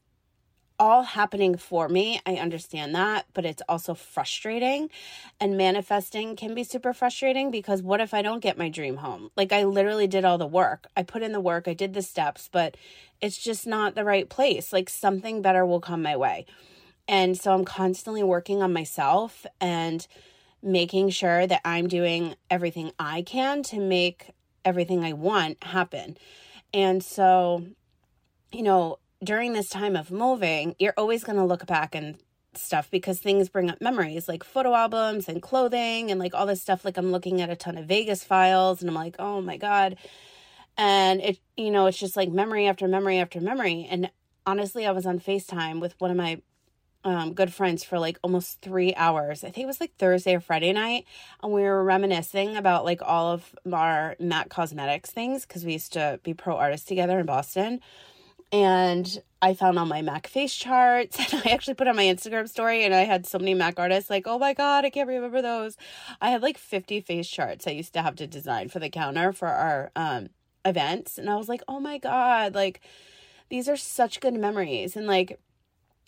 all 0.80 1.04
happening 1.04 1.58
for 1.58 1.88
me. 1.88 2.20
I 2.26 2.36
understand 2.36 2.96
that, 2.96 3.26
but 3.34 3.46
it's 3.46 3.62
also 3.68 3.94
frustrating. 3.94 4.90
And 5.40 5.58
manifesting 5.58 6.36
can 6.36 6.54
be 6.54 6.64
super 6.64 6.94
frustrating 6.94 7.52
because 7.52 7.82
what 7.82 8.02
if 8.02 8.14
I 8.14 8.22
don't 8.22 8.42
get 8.42 8.58
my 8.58 8.70
dream 8.70 8.98
home? 8.98 9.32
Like, 9.36 9.52
I 9.52 9.64
literally 9.64 10.08
did 10.08 10.26
all 10.26 10.38
the 10.38 10.48
work. 10.48 10.88
I 10.96 11.04
put 11.04 11.24
in 11.24 11.32
the 11.32 11.40
work, 11.40 11.68
I 11.68 11.74
did 11.74 11.94
the 11.94 12.02
steps, 12.02 12.50
but 12.52 12.76
it's 13.22 13.38
just 13.38 13.66
not 13.66 13.96
the 13.96 14.04
right 14.04 14.30
place. 14.30 14.74
Like, 14.74 14.90
something 14.90 15.42
better 15.42 15.66
will 15.66 15.82
come 15.82 16.02
my 16.02 16.18
way. 16.18 16.46
And 17.08 17.38
so 17.38 17.54
I'm 17.54 17.66
constantly 17.66 18.24
working 18.24 18.62
on 18.62 18.74
myself 18.74 19.46
and 19.62 20.06
making 20.62 21.10
sure 21.10 21.46
that 21.46 21.62
I'm 21.64 21.88
doing 21.88 22.36
everything 22.50 22.92
I 23.00 23.22
can 23.22 23.62
to 23.64 23.80
make 23.80 24.32
everything 24.66 25.04
I 25.04 25.14
want 25.14 25.64
happen. 25.64 26.18
And 26.74 27.04
so, 27.04 27.64
you 28.52 28.64
know, 28.64 28.98
during 29.24 29.54
this 29.54 29.70
time 29.70 29.96
of 29.96 30.12
moving, 30.12 30.76
you're 30.80 30.94
always 30.98 31.24
going 31.24 31.38
to 31.38 31.46
look 31.46 31.66
back 31.66 31.96
and 31.96 32.18
stuff 32.58 32.90
because 32.90 33.20
things 33.20 33.50
bring 33.50 33.70
up 33.70 33.82
memories 33.82 34.28
like 34.28 34.44
photo 34.44 34.74
albums 34.74 35.28
and 35.28 35.42
clothing 35.42 36.12
and 36.12 36.20
like 36.20 36.34
all 36.34 36.46
this 36.46 36.62
stuff. 36.62 36.86
Like 36.86 36.98
I'm 36.98 37.12
looking 37.12 37.42
at 37.42 37.50
a 37.50 37.56
ton 37.56 37.78
of 37.78 37.86
Vegas 37.86 38.24
files 38.24 38.82
and 38.82 38.90
I'm 38.90 38.96
like, 38.96 39.16
oh 39.20 39.42
my 39.42 39.58
God. 39.58 39.98
And 40.78 41.22
it, 41.22 41.40
you 41.56 41.72
know, 41.72 41.86
it's 41.88 41.98
just 41.98 42.18
like 42.18 42.30
memory 42.30 42.68
after 42.68 42.88
memory 42.88 43.20
after 43.20 43.40
memory. 43.40 43.88
And 43.90 44.10
honestly, 44.46 44.86
I 44.86 44.92
was 44.92 45.06
on 45.06 45.20
FaceTime 45.20 45.80
with 45.80 46.00
one 46.00 46.12
of 46.12 46.18
my 46.18 46.42
um, 47.06 47.34
good 47.34 47.54
friends 47.54 47.84
for 47.84 48.00
like 48.00 48.18
almost 48.24 48.62
three 48.62 48.94
hours. 48.96 49.44
I 49.44 49.52
think 49.52 49.64
it 49.64 49.68
was 49.68 49.80
like 49.80 49.96
Thursday 49.98 50.36
or 50.36 50.40
Friday 50.40 50.74
night. 50.74 51.06
And 51.42 51.54
we 51.54 51.62
were 51.62 51.84
reminiscing 51.84 52.58
about 52.58 52.84
like 52.84 53.02
all 53.02 53.32
of 53.32 53.56
our 53.72 54.16
MAC 54.20 54.50
Cosmetics 54.50 55.12
things 55.12 55.46
because 55.46 55.64
we 55.64 55.74
used 55.74 55.94
to 55.94 56.20
be 56.24 56.34
pro 56.34 56.58
artists 56.58 56.88
together 56.88 57.20
in 57.20 57.26
Boston 57.26 57.80
and 58.56 59.22
I 59.42 59.54
found 59.54 59.78
all 59.78 59.86
my 59.86 60.02
Mac 60.02 60.28
face 60.28 60.56
charts 60.56 61.20
and 61.34 61.44
I 61.46 61.52
actually 61.52 61.74
put 61.74 61.90
on 61.90 61.98
my 61.98 62.06
Instagram 62.06 62.48
story 62.48 62.86
and 62.86 62.96
I 62.96 63.02
had 63.02 63.26
so 63.26 63.38
many 63.38 63.54
Mac 63.54 63.78
artists 63.78 64.10
like, 64.10 64.28
oh 64.28 64.40
my 64.40 64.54
God, 64.54 64.86
I 64.86 64.90
can't 64.90 65.10
remember 65.10 65.42
those. 65.42 65.76
I 66.22 66.30
had 66.30 66.42
like 66.42 66.58
50 66.58 67.02
face 67.02 67.28
charts 67.28 67.68
I 67.68 67.72
used 67.72 67.92
to 67.94 68.02
have 68.02 68.16
to 68.16 68.28
design 68.28 68.70
for 68.70 68.80
the 68.80 68.90
counter 68.90 69.34
for 69.34 69.50
our 69.50 69.92
um, 69.98 70.30
events. 70.64 71.18
And 71.18 71.30
I 71.30 71.36
was 71.36 71.50
like, 71.50 71.64
oh 71.68 71.82
my 71.82 71.98
God, 71.98 72.56
like 72.56 72.80
these 73.50 73.68
are 73.68 73.76
such 73.76 74.22
good 74.22 74.34
memories. 74.34 74.96
And 74.96 75.06
like, 75.06 75.38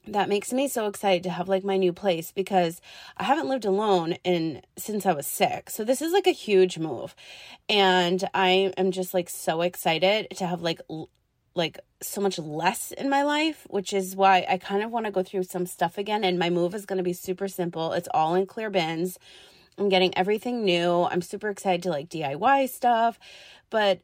that 0.07 0.29
makes 0.29 0.53
me 0.53 0.69
so 0.69 0.87
excited 0.87 1.23
to 1.23 1.29
have 1.29 1.49
like 1.49 1.65
my 1.65 1.75
new 1.75 1.91
place 1.91 2.31
because 2.31 2.79
I 3.17 3.25
haven't 3.25 3.49
lived 3.49 3.65
alone 3.65 4.13
in 4.23 4.61
since 4.77 5.05
I 5.05 5.11
was 5.11 5.27
sick. 5.27 5.69
So 5.69 5.83
this 5.83 6.01
is 6.01 6.13
like 6.13 6.27
a 6.27 6.31
huge 6.31 6.77
move. 6.77 7.13
And 7.67 8.23
I 8.33 8.71
am 8.77 8.91
just 8.91 9.13
like 9.13 9.27
so 9.27 9.63
excited 9.63 10.29
to 10.37 10.47
have 10.47 10.61
like 10.61 10.79
like 11.57 11.79
so 12.01 12.21
much 12.21 12.37
less 12.39 12.91
in 12.91 13.09
my 13.09 13.23
life, 13.23 13.65
which 13.69 13.91
is 13.91 14.15
why 14.15 14.45
I 14.47 14.57
kind 14.57 14.83
of 14.83 14.91
want 14.91 15.05
to 15.05 15.11
go 15.11 15.23
through 15.23 15.43
some 15.43 15.65
stuff 15.65 15.97
again. 15.97 16.23
And 16.23 16.39
my 16.39 16.49
move 16.49 16.75
is 16.75 16.85
going 16.85 16.97
to 16.97 17.03
be 17.03 17.13
super 17.13 17.47
simple. 17.47 17.93
It's 17.93 18.07
all 18.13 18.35
in 18.35 18.45
clear 18.45 18.69
bins. 18.69 19.17
I'm 19.77 19.89
getting 19.89 20.17
everything 20.17 20.63
new. 20.63 21.03
I'm 21.03 21.21
super 21.21 21.49
excited 21.49 21.83
to 21.83 21.89
like 21.89 22.09
DIY 22.09 22.69
stuff. 22.69 23.19
But 23.69 24.01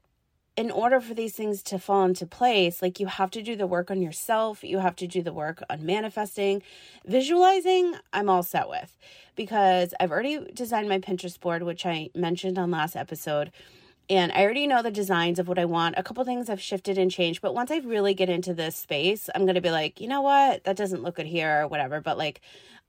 in 0.55 0.69
order 0.69 0.99
for 0.99 1.13
these 1.13 1.35
things 1.35 1.63
to 1.63 1.79
fall 1.79 2.05
into 2.05 2.27
place, 2.27 2.81
like 2.81 2.99
you 2.99 3.07
have 3.07 3.31
to 3.31 3.41
do 3.41 3.55
the 3.55 3.65
work 3.65 3.89
on 3.89 4.01
yourself, 4.01 4.63
you 4.63 4.79
have 4.79 4.95
to 4.97 5.07
do 5.07 5.23
the 5.23 5.33
work 5.33 5.63
on 5.69 5.85
manifesting. 5.85 6.61
Visualizing, 7.05 7.95
I'm 8.11 8.29
all 8.29 8.43
set 8.43 8.69
with 8.69 8.95
because 9.35 9.93
I've 9.99 10.11
already 10.11 10.51
designed 10.53 10.89
my 10.89 10.99
Pinterest 10.99 11.39
board, 11.39 11.63
which 11.63 11.85
I 11.85 12.09
mentioned 12.13 12.59
on 12.59 12.69
last 12.69 12.95
episode 12.95 13.51
and 14.09 14.31
I 14.31 14.43
already 14.43 14.67
know 14.67 14.81
the 14.81 14.91
designs 14.91 15.39
of 15.39 15.47
what 15.47 15.59
I 15.59 15.65
want. 15.65 15.95
A 15.97 16.03
couple 16.03 16.23
things 16.25 16.47
have 16.47 16.61
shifted 16.61 16.97
and 16.97 17.09
changed, 17.09 17.41
but 17.41 17.53
once 17.53 17.71
I 17.71 17.77
really 17.77 18.13
get 18.13 18.29
into 18.29 18.53
this 18.53 18.75
space, 18.75 19.29
I'm 19.33 19.43
going 19.43 19.55
to 19.55 19.61
be 19.61 19.71
like, 19.71 20.01
you 20.01 20.07
know 20.07 20.21
what? 20.21 20.63
That 20.65 20.75
doesn't 20.75 21.03
look 21.03 21.15
good 21.15 21.25
here 21.25 21.61
or 21.61 21.67
whatever. 21.67 22.01
But 22.01 22.17
like, 22.17 22.41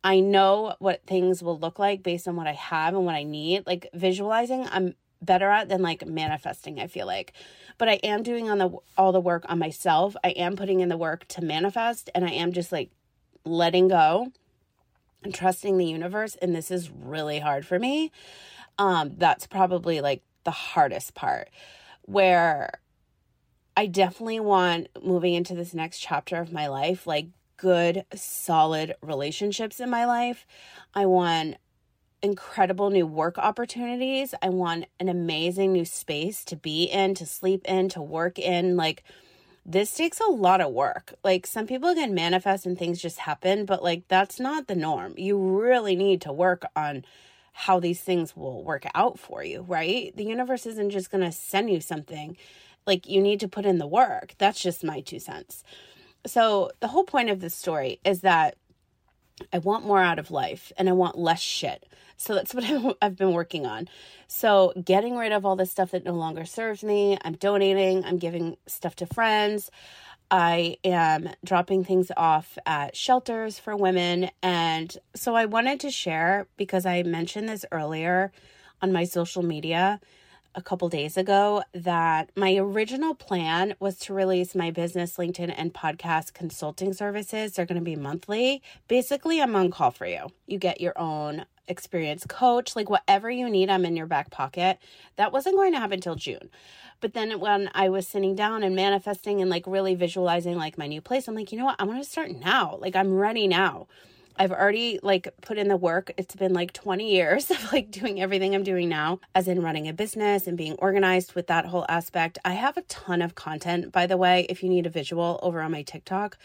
I 0.02 0.20
know 0.20 0.74
what 0.80 1.06
things 1.06 1.42
will 1.42 1.58
look 1.58 1.78
like 1.78 2.02
based 2.02 2.26
on 2.26 2.36
what 2.36 2.46
I 2.46 2.52
have 2.52 2.94
and 2.94 3.06
what 3.06 3.14
I 3.14 3.22
need. 3.22 3.66
Like, 3.66 3.88
visualizing, 3.94 4.66
I'm 4.70 4.94
better 5.24 5.48
at 5.50 5.68
than 5.68 5.82
like 5.82 6.06
manifesting, 6.06 6.80
I 6.80 6.86
feel 6.86 7.06
like. 7.06 7.32
But 7.78 7.88
I 7.88 7.94
am 8.04 8.22
doing 8.22 8.50
on 8.50 8.58
the 8.58 8.70
all 8.96 9.12
the 9.12 9.20
work 9.20 9.44
on 9.48 9.58
myself. 9.58 10.14
I 10.22 10.30
am 10.30 10.56
putting 10.56 10.80
in 10.80 10.88
the 10.88 10.96
work 10.96 11.26
to 11.28 11.42
manifest 11.42 12.10
and 12.14 12.24
I 12.24 12.30
am 12.30 12.52
just 12.52 12.70
like 12.70 12.90
letting 13.44 13.88
go 13.88 14.32
and 15.22 15.34
trusting 15.34 15.76
the 15.78 15.86
universe 15.86 16.36
and 16.36 16.54
this 16.54 16.70
is 16.70 16.90
really 16.90 17.40
hard 17.40 17.66
for 17.66 17.78
me. 17.78 18.12
Um 18.78 19.14
that's 19.16 19.46
probably 19.46 20.00
like 20.00 20.22
the 20.44 20.50
hardest 20.50 21.14
part 21.14 21.50
where 22.02 22.80
I 23.76 23.86
definitely 23.86 24.40
want 24.40 24.88
moving 25.02 25.34
into 25.34 25.54
this 25.54 25.74
next 25.74 25.98
chapter 25.98 26.36
of 26.36 26.52
my 26.52 26.68
life, 26.68 27.06
like 27.06 27.26
good, 27.56 28.04
solid 28.14 28.94
relationships 29.02 29.80
in 29.80 29.90
my 29.90 30.04
life. 30.04 30.46
I 30.94 31.06
want 31.06 31.56
incredible 32.22 32.90
new 32.90 33.06
work 33.06 33.36
opportunities. 33.36 34.34
I 34.40 34.48
want 34.48 34.86
an 34.98 35.08
amazing 35.08 35.72
new 35.72 35.84
space 35.84 36.44
to 36.46 36.56
be 36.56 36.84
in, 36.84 37.14
to 37.14 37.26
sleep 37.26 37.64
in, 37.66 37.88
to 37.90 38.02
work 38.02 38.38
in. 38.38 38.76
Like, 38.76 39.04
this 39.66 39.94
takes 39.94 40.20
a 40.20 40.30
lot 40.30 40.60
of 40.60 40.72
work. 40.72 41.14
Like, 41.22 41.46
some 41.46 41.66
people 41.66 41.94
can 41.94 42.14
manifest 42.14 42.66
and 42.66 42.78
things 42.78 43.00
just 43.00 43.18
happen, 43.18 43.66
but 43.66 43.82
like, 43.82 44.04
that's 44.08 44.40
not 44.40 44.68
the 44.68 44.74
norm. 44.74 45.14
You 45.16 45.38
really 45.38 45.96
need 45.96 46.20
to 46.22 46.32
work 46.32 46.64
on 46.76 47.04
how 47.56 47.78
these 47.78 48.00
things 48.00 48.36
will 48.36 48.64
work 48.64 48.84
out 48.94 49.18
for 49.18 49.42
you, 49.42 49.62
right? 49.62 50.14
The 50.16 50.24
universe 50.24 50.66
isn't 50.66 50.90
just 50.90 51.10
going 51.10 51.22
to 51.22 51.30
send 51.30 51.70
you 51.70 51.80
something. 51.80 52.36
Like 52.84 53.08
you 53.08 53.22
need 53.22 53.40
to 53.40 53.48
put 53.48 53.64
in 53.64 53.78
the 53.78 53.86
work. 53.86 54.34
That's 54.38 54.60
just 54.60 54.84
my 54.84 55.00
two 55.00 55.20
cents. 55.20 55.62
So, 56.26 56.72
the 56.80 56.88
whole 56.88 57.04
point 57.04 57.30
of 57.30 57.40
this 57.40 57.54
story 57.54 58.00
is 58.04 58.20
that 58.22 58.56
I 59.52 59.58
want 59.58 59.86
more 59.86 60.02
out 60.02 60.18
of 60.18 60.30
life 60.30 60.72
and 60.76 60.88
I 60.88 60.92
want 60.92 61.16
less 61.16 61.40
shit. 61.40 61.86
So 62.16 62.34
that's 62.34 62.54
what 62.54 62.96
I've 63.00 63.16
been 63.16 63.32
working 63.32 63.66
on. 63.66 63.88
So, 64.26 64.72
getting 64.82 65.16
rid 65.16 65.32
of 65.32 65.46
all 65.46 65.54
the 65.54 65.66
stuff 65.66 65.92
that 65.92 66.04
no 66.04 66.14
longer 66.14 66.44
serves 66.44 66.82
me. 66.82 67.18
I'm 67.24 67.34
donating, 67.34 68.04
I'm 68.04 68.18
giving 68.18 68.56
stuff 68.66 68.96
to 68.96 69.06
friends. 69.06 69.70
I 70.30 70.78
am 70.84 71.30
dropping 71.44 71.84
things 71.84 72.10
off 72.16 72.58
at 72.66 72.96
shelters 72.96 73.58
for 73.58 73.76
women. 73.76 74.30
And 74.42 74.96
so 75.14 75.34
I 75.34 75.46
wanted 75.46 75.80
to 75.80 75.90
share 75.90 76.46
because 76.56 76.86
I 76.86 77.02
mentioned 77.02 77.48
this 77.48 77.64
earlier 77.70 78.32
on 78.82 78.92
my 78.92 79.04
social 79.04 79.42
media 79.42 80.00
a 80.54 80.62
couple 80.62 80.88
days 80.88 81.16
ago 81.16 81.62
that 81.72 82.30
my 82.36 82.56
original 82.56 83.14
plan 83.14 83.74
was 83.80 83.98
to 83.98 84.14
release 84.14 84.54
my 84.54 84.70
business, 84.70 85.16
LinkedIn, 85.16 85.52
and 85.56 85.74
podcast 85.74 86.32
consulting 86.32 86.92
services. 86.92 87.52
They're 87.52 87.66
going 87.66 87.80
to 87.80 87.84
be 87.84 87.96
monthly. 87.96 88.62
Basically, 88.88 89.40
I'm 89.40 89.56
on 89.56 89.70
call 89.70 89.90
for 89.90 90.06
you. 90.06 90.28
You 90.46 90.58
get 90.58 90.80
your 90.80 90.96
own 90.98 91.44
experience 91.66 92.24
coach, 92.28 92.76
like 92.76 92.90
whatever 92.90 93.30
you 93.30 93.48
need, 93.48 93.70
I'm 93.70 93.84
in 93.84 93.96
your 93.96 94.06
back 94.06 94.30
pocket. 94.30 94.78
That 95.16 95.32
wasn't 95.32 95.56
going 95.56 95.72
to 95.72 95.78
happen 95.78 95.94
until 95.94 96.14
June. 96.14 96.50
But 97.04 97.12
then 97.12 97.38
when 97.38 97.70
I 97.74 97.90
was 97.90 98.08
sitting 98.08 98.34
down 98.34 98.62
and 98.62 98.74
manifesting 98.74 99.42
and 99.42 99.50
like 99.50 99.66
really 99.66 99.94
visualizing 99.94 100.56
like 100.56 100.78
my 100.78 100.86
new 100.86 101.02
place, 101.02 101.28
I'm 101.28 101.34
like, 101.34 101.52
you 101.52 101.58
know 101.58 101.66
what? 101.66 101.76
I 101.78 101.84
want 101.84 102.02
to 102.02 102.08
start 102.08 102.30
now. 102.30 102.78
Like 102.80 102.96
I'm 102.96 103.12
ready 103.12 103.46
now. 103.46 103.88
I've 104.38 104.50
already 104.52 105.00
like 105.02 105.28
put 105.42 105.58
in 105.58 105.68
the 105.68 105.76
work. 105.76 106.12
It's 106.16 106.34
been 106.34 106.54
like 106.54 106.72
20 106.72 107.12
years 107.12 107.50
of 107.50 107.72
like 107.74 107.90
doing 107.90 108.22
everything 108.22 108.54
I'm 108.54 108.62
doing 108.62 108.88
now, 108.88 109.20
as 109.34 109.48
in 109.48 109.60
running 109.60 109.86
a 109.86 109.92
business 109.92 110.46
and 110.46 110.56
being 110.56 110.76
organized 110.76 111.34
with 111.34 111.46
that 111.48 111.66
whole 111.66 111.84
aspect. 111.90 112.38
I 112.42 112.54
have 112.54 112.78
a 112.78 112.82
ton 112.88 113.20
of 113.20 113.34
content, 113.34 113.92
by 113.92 114.06
the 114.06 114.16
way, 114.16 114.46
if 114.48 114.62
you 114.62 114.70
need 114.70 114.86
a 114.86 114.88
visual 114.88 115.38
over 115.42 115.60
on 115.60 115.72
my 115.72 115.82
TikTok. 115.82 116.38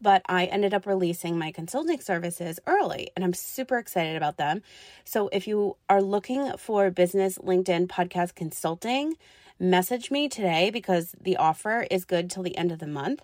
But 0.00 0.22
I 0.28 0.46
ended 0.46 0.74
up 0.74 0.84
releasing 0.84 1.38
my 1.38 1.52
consulting 1.52 2.00
services 2.00 2.58
early 2.66 3.12
and 3.14 3.24
I'm 3.24 3.34
super 3.34 3.78
excited 3.78 4.16
about 4.16 4.36
them. 4.36 4.62
So 5.04 5.28
if 5.28 5.46
you 5.46 5.76
are 5.88 6.02
looking 6.02 6.56
for 6.58 6.90
business, 6.90 7.38
LinkedIn, 7.38 7.86
podcast 7.86 8.34
consulting, 8.34 9.14
message 9.62 10.10
me 10.10 10.28
today 10.28 10.70
because 10.70 11.14
the 11.20 11.36
offer 11.36 11.86
is 11.90 12.04
good 12.04 12.28
till 12.28 12.42
the 12.42 12.56
end 12.56 12.72
of 12.72 12.80
the 12.80 12.86
month. 12.86 13.22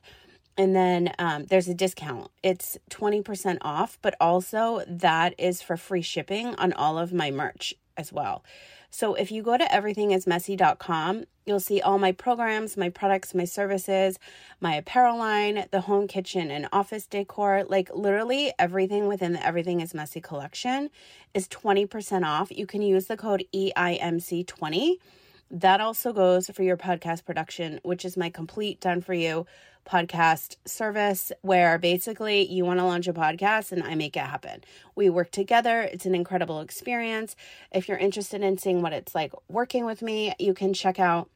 And 0.57 0.75
then 0.75 1.13
um, 1.19 1.47
there's 1.47 1.69
a 1.69 1.75
discount. 1.75 2.31
It's 2.43 2.79
20% 2.91 3.59
off, 3.61 3.99
but 4.03 4.15
also 4.21 4.83
that 4.87 5.35
is 5.39 5.63
for 5.63 5.77
free 5.77 6.03
shipping 6.03 6.55
on 6.57 6.73
all 6.73 6.99
of 6.99 7.13
my 7.13 7.31
merch 7.31 7.75
as 7.97 8.13
well. 8.13 8.45
So 8.91 9.15
if 9.15 9.31
you 9.31 9.43
go 9.43 9.59
to 9.59 9.65
everythingismessy.com, 9.65 11.25
you'll 11.45 11.61
see 11.61 11.81
all 11.81 11.99
my 11.99 12.13
programs, 12.13 12.77
my 12.77 12.89
products, 12.89 13.35
my 13.35 13.45
services, 13.45 14.19
my 14.61 14.77
apparel 14.77 15.19
line, 15.19 15.67
the 15.71 15.83
home 15.83 16.07
kitchen 16.07 16.51
and 16.51 16.69
office 16.73 17.07
decor, 17.07 17.65
like 17.69 17.91
literally 17.95 18.53
everything 18.59 19.09
within 19.09 19.33
the 19.33 19.45
Everything 19.45 19.81
is 19.81 19.93
Messy 19.93 20.21
collection 20.21 20.91
is 21.35 21.49
20% 21.49 22.25
off. 22.25 22.51
You 22.51 22.67
can 22.67 22.83
use 22.83 23.07
the 23.07 23.17
code 23.17 23.45
EIMC20. 23.55 24.99
That 25.51 25.81
also 25.81 26.13
goes 26.13 26.49
for 26.49 26.63
your 26.63 26.77
podcast 26.77 27.25
production, 27.25 27.81
which 27.83 28.05
is 28.05 28.17
my 28.17 28.29
complete 28.29 28.81
done 28.81 29.01
for 29.01 29.15
you 29.15 29.47
podcast 29.89 30.57
service 30.67 31.33
where 31.41 31.79
basically 31.79 32.47
you 32.47 32.65
want 32.65 32.79
to 32.79 32.85
launch 32.85 33.09
a 33.09 33.15
podcast 33.15 33.73
and 33.73 33.83
I 33.83 33.95
make 33.95 34.17
it 34.17 34.21
happen. 34.21 34.63
We 34.95 35.09
work 35.09 35.31
together. 35.31 35.81
It's 35.81 36.05
an 36.05 36.15
incredible 36.15 36.61
experience. 36.61 37.35
If 37.73 37.89
you're 37.89 37.97
interested 37.97 38.43
in 38.43 38.59
seeing 38.59 38.83
what 38.83 38.93
it's 38.93 39.15
like 39.15 39.33
working 39.49 39.87
with 39.87 40.03
me, 40.03 40.35
you 40.39 40.53
can 40.53 40.75
check 40.75 41.01
out 41.01 41.31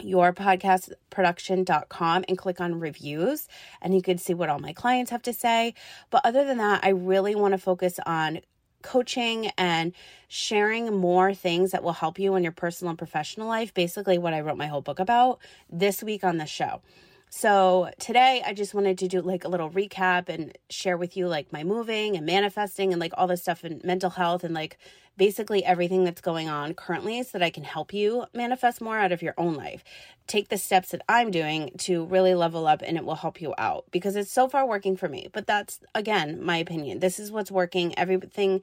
yourpodcastproduction.com 0.00 2.24
and 2.28 2.38
click 2.38 2.60
on 2.60 2.80
reviews 2.80 3.48
and 3.80 3.94
you 3.94 4.02
can 4.02 4.18
see 4.18 4.34
what 4.34 4.48
all 4.48 4.58
my 4.58 4.72
clients 4.72 5.10
have 5.10 5.22
to 5.22 5.32
say. 5.32 5.74
But 6.10 6.22
other 6.24 6.44
than 6.44 6.58
that, 6.58 6.80
I 6.82 6.88
really 6.90 7.34
want 7.34 7.52
to 7.52 7.58
focus 7.58 7.98
on 8.06 8.40
coaching 8.82 9.50
and 9.58 9.92
sharing 10.28 10.94
more 10.94 11.34
things 11.34 11.70
that 11.70 11.82
will 11.82 11.92
help 11.92 12.18
you 12.18 12.34
in 12.34 12.42
your 12.42 12.52
personal 12.52 12.90
and 12.90 12.98
professional 12.98 13.48
life. 13.48 13.74
Basically, 13.74 14.18
what 14.18 14.34
I 14.34 14.40
wrote 14.40 14.56
my 14.56 14.66
whole 14.66 14.82
book 14.82 14.98
about 14.98 15.40
this 15.70 16.02
week 16.02 16.24
on 16.24 16.38
the 16.38 16.46
show. 16.46 16.80
So 17.28 17.90
today 17.98 18.42
I 18.46 18.52
just 18.52 18.72
wanted 18.72 18.98
to 18.98 19.08
do 19.08 19.20
like 19.20 19.44
a 19.44 19.48
little 19.48 19.68
recap 19.68 20.28
and 20.28 20.56
share 20.70 20.96
with 20.96 21.16
you 21.16 21.26
like 21.28 21.52
my 21.52 21.64
moving 21.64 22.16
and 22.16 22.24
manifesting 22.24 22.92
and 22.92 23.00
like 23.00 23.12
all 23.16 23.26
this 23.26 23.42
stuff 23.42 23.64
and 23.64 23.82
mental 23.84 24.10
health 24.10 24.44
and 24.44 24.54
like 24.54 24.78
basically 25.16 25.64
everything 25.64 26.04
that's 26.04 26.20
going 26.20 26.48
on 26.48 26.74
currently 26.74 27.22
so 27.22 27.38
that 27.38 27.44
I 27.44 27.50
can 27.50 27.64
help 27.64 27.92
you 27.92 28.26
manifest 28.34 28.80
more 28.80 28.98
out 28.98 29.12
of 29.12 29.22
your 29.22 29.34
own 29.38 29.54
life. 29.54 29.82
Take 30.26 30.48
the 30.48 30.58
steps 30.58 30.90
that 30.90 31.02
I'm 31.08 31.30
doing 31.30 31.70
to 31.78 32.04
really 32.04 32.34
level 32.34 32.66
up 32.66 32.82
and 32.84 32.96
it 32.96 33.04
will 33.04 33.14
help 33.14 33.40
you 33.40 33.54
out 33.58 33.84
because 33.90 34.16
it's 34.16 34.30
so 34.30 34.48
far 34.48 34.66
working 34.66 34.96
for 34.96 35.08
me. 35.08 35.28
But 35.32 35.46
that's 35.46 35.80
again 35.94 36.42
my 36.42 36.58
opinion. 36.58 37.00
This 37.00 37.18
is 37.18 37.32
what's 37.32 37.50
working. 37.50 37.98
Everything 37.98 38.62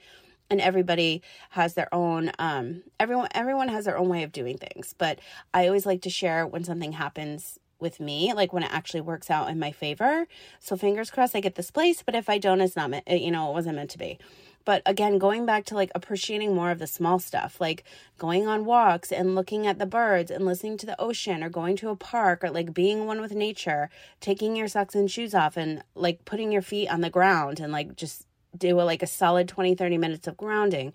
and 0.50 0.60
everybody 0.60 1.22
has 1.52 1.74
their 1.74 1.94
own 1.94 2.32
um 2.38 2.84
everyone 3.00 3.30
everyone 3.34 3.70
has 3.70 3.86
their 3.86 3.98
own 3.98 4.10
way 4.10 4.24
of 4.24 4.32
doing 4.34 4.58
things 4.58 4.94
but 4.98 5.18
i 5.54 5.66
always 5.66 5.86
like 5.86 6.02
to 6.02 6.10
share 6.10 6.46
when 6.46 6.66
something 6.66 6.92
happens 6.92 7.60
with 7.84 8.00
me, 8.00 8.34
like 8.34 8.52
when 8.52 8.64
it 8.64 8.74
actually 8.74 9.02
works 9.02 9.30
out 9.30 9.50
in 9.50 9.60
my 9.60 9.72
favor. 9.72 10.26
So 10.60 10.76
fingers 10.76 11.12
crossed 11.12 11.36
I 11.36 11.42
get 11.42 11.54
this 11.54 11.70
place, 11.70 12.02
but 12.02 12.16
if 12.16 12.30
I 12.30 12.40
don't, 12.40 12.62
it's 12.62 12.76
not 12.76 12.90
meant, 12.90 13.08
you 13.08 13.30
know, 13.30 13.52
it 13.52 13.54
wasn't 13.54 13.76
meant 13.76 13.92
to 13.92 14.00
be. 14.00 14.18
But 14.66 14.82
again, 14.86 15.18
going 15.18 15.46
back 15.46 15.66
to 15.66 15.76
like 15.76 15.92
appreciating 15.94 16.56
more 16.56 16.72
of 16.72 16.80
the 16.80 16.88
small 16.88 17.20
stuff, 17.20 17.60
like 17.60 17.84
going 18.18 18.48
on 18.48 18.66
walks 18.66 19.12
and 19.12 19.36
looking 19.36 19.68
at 19.68 19.80
the 19.80 19.86
birds 19.86 20.32
and 20.32 20.46
listening 20.46 20.78
to 20.78 20.86
the 20.86 21.00
ocean 21.00 21.44
or 21.44 21.50
going 21.50 21.76
to 21.78 21.90
a 21.90 21.96
park 21.96 22.44
or 22.44 22.50
like 22.50 22.74
being 22.74 23.06
one 23.06 23.22
with 23.22 23.34
nature, 23.34 23.90
taking 24.20 24.56
your 24.56 24.68
socks 24.68 24.96
and 24.96 25.12
shoes 25.12 25.34
off 25.34 25.58
and 25.58 25.84
like 25.96 26.24
putting 26.26 26.52
your 26.52 26.62
feet 26.62 26.88
on 26.88 27.02
the 27.02 27.10
ground 27.10 27.60
and 27.60 27.72
like 27.72 27.96
just 27.96 28.26
do 28.58 28.80
a, 28.80 28.84
like 28.84 29.04
a 29.04 29.08
solid 29.08 29.48
20, 29.48 29.76
30 29.76 29.98
minutes 29.98 30.28
of 30.28 30.38
grounding 30.38 30.94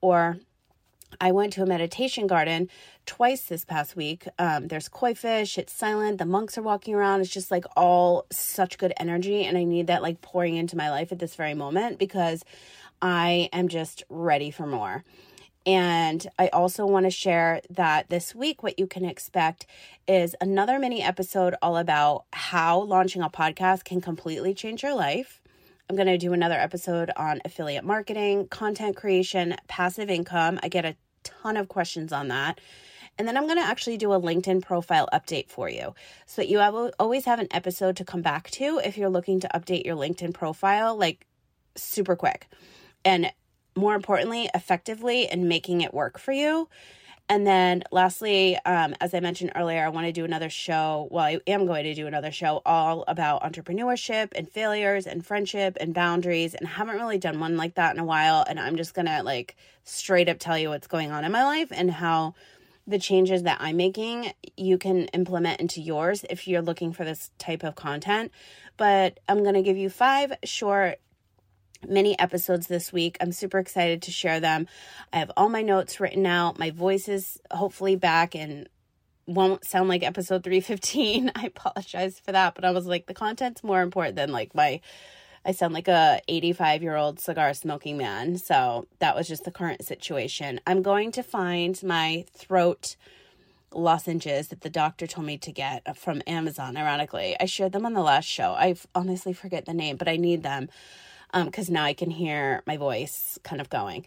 or 0.00 0.38
I 1.20 1.32
went 1.32 1.52
to 1.54 1.62
a 1.62 1.66
meditation 1.66 2.26
garden 2.26 2.68
twice 3.06 3.42
this 3.44 3.64
past 3.64 3.96
week. 3.96 4.28
Um, 4.38 4.68
there's 4.68 4.88
koi 4.88 5.14
fish, 5.14 5.58
it's 5.58 5.72
silent, 5.72 6.18
the 6.18 6.26
monks 6.26 6.58
are 6.58 6.62
walking 6.62 6.94
around. 6.94 7.20
It's 7.20 7.30
just 7.30 7.50
like 7.50 7.64
all 7.76 8.26
such 8.30 8.78
good 8.78 8.92
energy. 8.98 9.44
And 9.44 9.56
I 9.56 9.64
need 9.64 9.86
that 9.86 10.02
like 10.02 10.20
pouring 10.20 10.56
into 10.56 10.76
my 10.76 10.90
life 10.90 11.10
at 11.10 11.18
this 11.18 11.34
very 11.34 11.54
moment 11.54 11.98
because 11.98 12.44
I 13.00 13.48
am 13.52 13.68
just 13.68 14.02
ready 14.08 14.50
for 14.50 14.66
more. 14.66 15.04
And 15.66 16.26
I 16.38 16.48
also 16.48 16.86
want 16.86 17.04
to 17.04 17.10
share 17.10 17.60
that 17.70 18.08
this 18.08 18.34
week, 18.34 18.62
what 18.62 18.78
you 18.78 18.86
can 18.86 19.04
expect 19.04 19.66
is 20.06 20.34
another 20.40 20.78
mini 20.78 21.02
episode 21.02 21.54
all 21.60 21.76
about 21.76 22.24
how 22.32 22.80
launching 22.80 23.20
a 23.20 23.28
podcast 23.28 23.84
can 23.84 24.00
completely 24.00 24.54
change 24.54 24.82
your 24.82 24.94
life. 24.94 25.42
I'm 25.90 25.96
going 25.96 26.08
to 26.08 26.18
do 26.18 26.32
another 26.32 26.54
episode 26.54 27.10
on 27.16 27.40
affiliate 27.44 27.84
marketing, 27.84 28.48
content 28.48 28.96
creation, 28.96 29.56
passive 29.68 30.08
income. 30.08 30.58
I 30.62 30.68
get 30.68 30.84
a 30.84 30.96
ton 31.22 31.56
of 31.56 31.68
questions 31.68 32.12
on 32.12 32.28
that. 32.28 32.60
And 33.18 33.26
then 33.26 33.36
I'm 33.36 33.46
going 33.46 33.58
to 33.58 33.64
actually 33.64 33.96
do 33.96 34.12
a 34.12 34.20
LinkedIn 34.20 34.62
profile 34.62 35.08
update 35.12 35.48
for 35.48 35.68
you 35.68 35.94
so 36.26 36.42
that 36.42 36.48
you 36.48 36.58
have, 36.58 36.74
always 36.98 37.24
have 37.24 37.40
an 37.40 37.48
episode 37.50 37.96
to 37.96 38.04
come 38.04 38.22
back 38.22 38.50
to 38.52 38.80
if 38.84 38.96
you're 38.96 39.10
looking 39.10 39.40
to 39.40 39.48
update 39.54 39.84
your 39.84 39.96
LinkedIn 39.96 40.32
profile 40.32 40.96
like 40.96 41.26
super 41.74 42.16
quick. 42.16 42.48
And 43.08 43.32
more 43.74 43.94
importantly, 43.94 44.50
effectively 44.54 45.28
and 45.28 45.48
making 45.48 45.80
it 45.80 45.94
work 45.94 46.18
for 46.18 46.32
you. 46.32 46.68
And 47.30 47.46
then 47.46 47.84
lastly, 47.90 48.58
um, 48.66 48.94
as 49.00 49.14
I 49.14 49.20
mentioned 49.20 49.52
earlier, 49.54 49.82
I 49.82 49.88
want 49.88 50.06
to 50.06 50.12
do 50.12 50.26
another 50.26 50.50
show. 50.50 51.08
Well, 51.10 51.24
I 51.24 51.40
am 51.46 51.64
going 51.64 51.84
to 51.84 51.94
do 51.94 52.06
another 52.06 52.30
show 52.30 52.60
all 52.66 53.04
about 53.08 53.42
entrepreneurship 53.42 54.32
and 54.36 54.46
failures 54.46 55.06
and 55.06 55.24
friendship 55.24 55.78
and 55.80 55.94
boundaries. 55.94 56.54
And 56.54 56.68
haven't 56.68 56.96
really 56.96 57.16
done 57.16 57.40
one 57.40 57.56
like 57.56 57.76
that 57.76 57.94
in 57.94 58.00
a 58.00 58.04
while. 58.04 58.44
And 58.46 58.60
I'm 58.60 58.76
just 58.76 58.92
going 58.92 59.06
to 59.06 59.22
like 59.22 59.56
straight 59.84 60.28
up 60.28 60.38
tell 60.38 60.58
you 60.58 60.68
what's 60.68 60.86
going 60.86 61.10
on 61.10 61.24
in 61.24 61.32
my 61.32 61.44
life 61.44 61.68
and 61.70 61.90
how 61.90 62.34
the 62.86 62.98
changes 62.98 63.44
that 63.44 63.58
I'm 63.60 63.76
making 63.78 64.32
you 64.56 64.76
can 64.76 65.04
implement 65.08 65.60
into 65.60 65.80
yours 65.80 66.26
if 66.28 66.46
you're 66.46 66.62
looking 66.62 66.92
for 66.92 67.04
this 67.04 67.30
type 67.38 67.62
of 67.62 67.74
content. 67.74 68.32
But 68.76 69.20
I'm 69.28 69.42
going 69.42 69.54
to 69.54 69.62
give 69.62 69.78
you 69.78 69.88
five 69.88 70.32
short 70.44 70.98
mini 71.86 72.18
episodes 72.18 72.66
this 72.66 72.92
week. 72.92 73.16
I'm 73.20 73.32
super 73.32 73.58
excited 73.58 74.02
to 74.02 74.10
share 74.10 74.40
them. 74.40 74.66
I 75.12 75.18
have 75.18 75.30
all 75.36 75.48
my 75.48 75.62
notes 75.62 76.00
written 76.00 76.26
out. 76.26 76.58
My 76.58 76.70
voice 76.70 77.08
is 77.08 77.40
hopefully 77.50 77.96
back 77.96 78.34
and 78.34 78.68
won't 79.26 79.64
sound 79.64 79.88
like 79.88 80.02
episode 80.02 80.42
315. 80.42 81.32
I 81.36 81.46
apologize 81.46 82.18
for 82.18 82.32
that, 82.32 82.54
but 82.54 82.64
I 82.64 82.70
was 82.70 82.86
like 82.86 83.06
the 83.06 83.14
content's 83.14 83.62
more 83.62 83.82
important 83.82 84.16
than 84.16 84.32
like 84.32 84.54
my 84.54 84.80
I 85.44 85.52
sound 85.52 85.72
like 85.72 85.88
a 85.88 86.20
85 86.28 86.82
year 86.82 86.96
old 86.96 87.20
cigar 87.20 87.54
smoking 87.54 87.96
man. 87.96 88.38
So 88.38 88.86
that 88.98 89.14
was 89.14 89.28
just 89.28 89.44
the 89.44 89.50
current 89.50 89.84
situation. 89.84 90.60
I'm 90.66 90.82
going 90.82 91.12
to 91.12 91.22
find 91.22 91.80
my 91.82 92.24
throat 92.34 92.96
lozenges 93.72 94.48
that 94.48 94.62
the 94.62 94.70
doctor 94.70 95.06
told 95.06 95.26
me 95.26 95.38
to 95.38 95.52
get 95.52 95.96
from 95.96 96.22
Amazon. 96.26 96.76
Ironically, 96.76 97.36
I 97.38 97.46
shared 97.46 97.72
them 97.72 97.86
on 97.86 97.92
the 97.92 98.02
last 98.02 98.26
show. 98.26 98.52
I 98.52 98.74
honestly 98.94 99.32
forget 99.32 99.64
the 99.64 99.74
name, 99.74 99.96
but 99.96 100.08
I 100.08 100.16
need 100.16 100.42
them 100.42 100.68
because 101.32 101.68
um, 101.68 101.74
now 101.74 101.84
I 101.84 101.94
can 101.94 102.10
hear 102.10 102.62
my 102.66 102.76
voice 102.76 103.38
kind 103.42 103.60
of 103.60 103.68
going. 103.68 104.06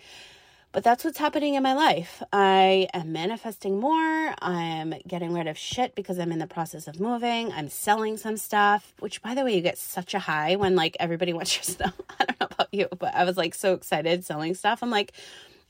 But 0.73 0.85
that's 0.85 1.03
what's 1.03 1.17
happening 1.17 1.55
in 1.55 1.63
my 1.63 1.73
life. 1.73 2.23
I 2.31 2.87
am 2.93 3.11
manifesting 3.11 3.77
more. 3.77 4.33
I'm 4.41 4.93
getting 5.05 5.33
rid 5.33 5.47
of 5.47 5.57
shit 5.57 5.95
because 5.95 6.17
I'm 6.17 6.31
in 6.31 6.39
the 6.39 6.47
process 6.47 6.87
of 6.87 6.97
moving. 6.97 7.51
I'm 7.51 7.67
selling 7.67 8.15
some 8.15 8.37
stuff, 8.37 8.93
which 8.99 9.21
by 9.21 9.35
the 9.35 9.43
way, 9.43 9.53
you 9.53 9.61
get 9.61 9.77
such 9.77 10.13
a 10.13 10.19
high 10.19 10.55
when 10.55 10.77
like 10.77 10.95
everybody 10.97 11.33
wants 11.37 11.57
your 11.57 11.63
stuff. 11.63 11.99
I 12.19 12.25
don't 12.25 12.39
know 12.39 12.47
about 12.51 12.73
you, 12.73 12.87
but 12.97 13.13
I 13.13 13.25
was 13.25 13.35
like 13.35 13.53
so 13.53 13.73
excited 13.73 14.23
selling 14.23 14.55
stuff. 14.55 14.81
I'm 14.81 14.89
like, 14.89 15.11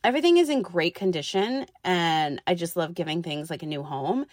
everything 0.04 0.38
is 0.38 0.50
in 0.50 0.62
great 0.62 0.94
condition 0.94 1.66
and 1.84 2.40
I 2.46 2.54
just 2.54 2.76
love 2.76 2.94
giving 2.94 3.24
things 3.24 3.50
like 3.50 3.64
a 3.64 3.68
new 3.68 3.82
home. 3.82 4.28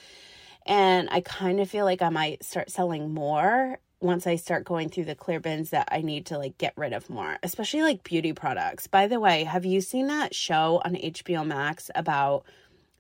And 0.67 1.09
I 1.11 1.23
kind 1.23 1.61
of 1.61 1.71
feel 1.71 1.87
like 1.87 2.03
I 2.03 2.11
might 2.11 2.45
start 2.45 2.71
selling 2.71 3.15
more 3.15 3.79
once 4.01 4.27
I 4.27 4.37
start 4.37 4.65
going 4.65 4.89
through 4.89 5.07
the 5.07 5.15
clear 5.15 5.41
bins 5.41 5.71
that 5.71 5.89
I 5.91 6.03
need 6.03 6.27
to 6.27 6.39
like 6.39 6.57
get 6.59 6.73
rid 6.77 6.93
of 6.93 7.11
more, 7.11 7.39
especially 7.43 7.83
like 7.83 8.05
beauty 8.05 8.33
products. 8.33 8.87
By 8.87 9.09
the 9.09 9.19
way, 9.19 9.45
have 9.45 9.65
you 9.65 9.81
seen 9.81 10.07
that 10.07 10.35
show 10.35 10.81
on 10.85 10.95
HBO 10.95 11.45
Max 11.45 11.91
about 11.95 12.45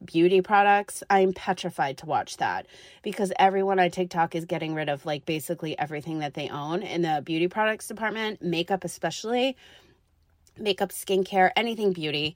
beauty 0.04 0.40
products? 0.40 1.04
I'm 1.08 1.32
petrified 1.32 1.98
to 1.98 2.06
watch 2.06 2.38
that 2.38 2.66
because 3.02 3.32
everyone 3.38 3.78
on 3.78 3.90
TikTok 3.90 4.34
is 4.34 4.44
getting 4.44 4.74
rid 4.74 4.88
of 4.88 5.06
like 5.06 5.24
basically 5.24 5.78
everything 5.78 6.18
that 6.18 6.34
they 6.34 6.48
own 6.48 6.82
in 6.82 7.02
the 7.02 7.22
beauty 7.24 7.46
products 7.46 7.86
department, 7.86 8.42
makeup 8.42 8.82
especially, 8.82 9.56
makeup, 10.58 10.90
skincare, 10.90 11.52
anything 11.54 11.92
beauty 11.92 12.34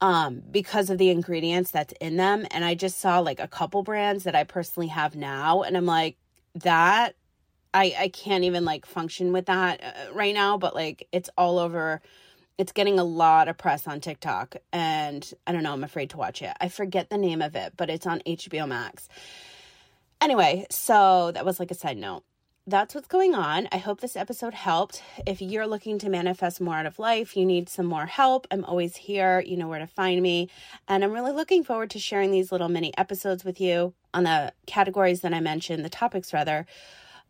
um, 0.00 0.42
because 0.50 0.90
of 0.90 0.98
the 0.98 1.10
ingredients 1.10 1.70
that's 1.70 1.94
in 2.00 2.16
them. 2.16 2.44
And 2.50 2.64
I 2.64 2.74
just 2.74 2.98
saw 2.98 3.20
like 3.20 3.38
a 3.38 3.46
couple 3.46 3.84
brands 3.84 4.24
that 4.24 4.34
I 4.34 4.42
personally 4.42 4.88
have 4.88 5.14
now, 5.14 5.62
and 5.62 5.76
I'm 5.76 5.86
like, 5.86 6.16
that 6.56 7.14
I 7.74 7.94
I 7.98 8.08
can't 8.08 8.44
even 8.44 8.64
like 8.64 8.86
function 8.86 9.32
with 9.32 9.46
that 9.46 9.82
uh, 9.82 10.14
right 10.14 10.34
now. 10.34 10.56
But 10.56 10.74
like, 10.74 11.08
it's 11.12 11.28
all 11.36 11.58
over. 11.58 12.00
It's 12.56 12.72
getting 12.72 13.00
a 13.00 13.04
lot 13.04 13.48
of 13.48 13.58
press 13.58 13.86
on 13.86 14.00
TikTok, 14.00 14.56
and 14.72 15.30
I 15.46 15.52
don't 15.52 15.64
know. 15.64 15.72
I'm 15.72 15.84
afraid 15.84 16.10
to 16.10 16.16
watch 16.16 16.40
it. 16.40 16.52
I 16.60 16.68
forget 16.68 17.10
the 17.10 17.18
name 17.18 17.42
of 17.42 17.56
it, 17.56 17.74
but 17.76 17.90
it's 17.90 18.06
on 18.06 18.20
HBO 18.20 18.68
Max. 18.68 19.08
Anyway, 20.20 20.66
so 20.70 21.32
that 21.32 21.44
was 21.44 21.58
like 21.60 21.70
a 21.72 21.74
side 21.74 21.98
note 21.98 22.22
that's 22.66 22.94
what's 22.94 23.08
going 23.08 23.34
on. 23.34 23.68
I 23.72 23.76
hope 23.76 24.00
this 24.00 24.16
episode 24.16 24.54
helped. 24.54 25.02
If 25.26 25.42
you're 25.42 25.66
looking 25.66 25.98
to 25.98 26.08
manifest 26.08 26.62
more 26.62 26.76
out 26.76 26.86
of 26.86 26.98
life, 26.98 27.36
you 27.36 27.44
need 27.44 27.68
some 27.68 27.84
more 27.84 28.06
help, 28.06 28.46
I'm 28.50 28.64
always 28.64 28.96
here. 28.96 29.40
You 29.40 29.58
know 29.58 29.68
where 29.68 29.80
to 29.80 29.86
find 29.86 30.22
me. 30.22 30.48
And 30.88 31.04
I'm 31.04 31.12
really 31.12 31.32
looking 31.32 31.62
forward 31.62 31.90
to 31.90 31.98
sharing 31.98 32.30
these 32.30 32.50
little 32.50 32.70
mini 32.70 32.96
episodes 32.96 33.44
with 33.44 33.60
you 33.60 33.92
on 34.14 34.24
the 34.24 34.54
categories 34.66 35.20
that 35.20 35.34
I 35.34 35.40
mentioned, 35.40 35.84
the 35.84 35.90
topics 35.90 36.32
rather, 36.32 36.64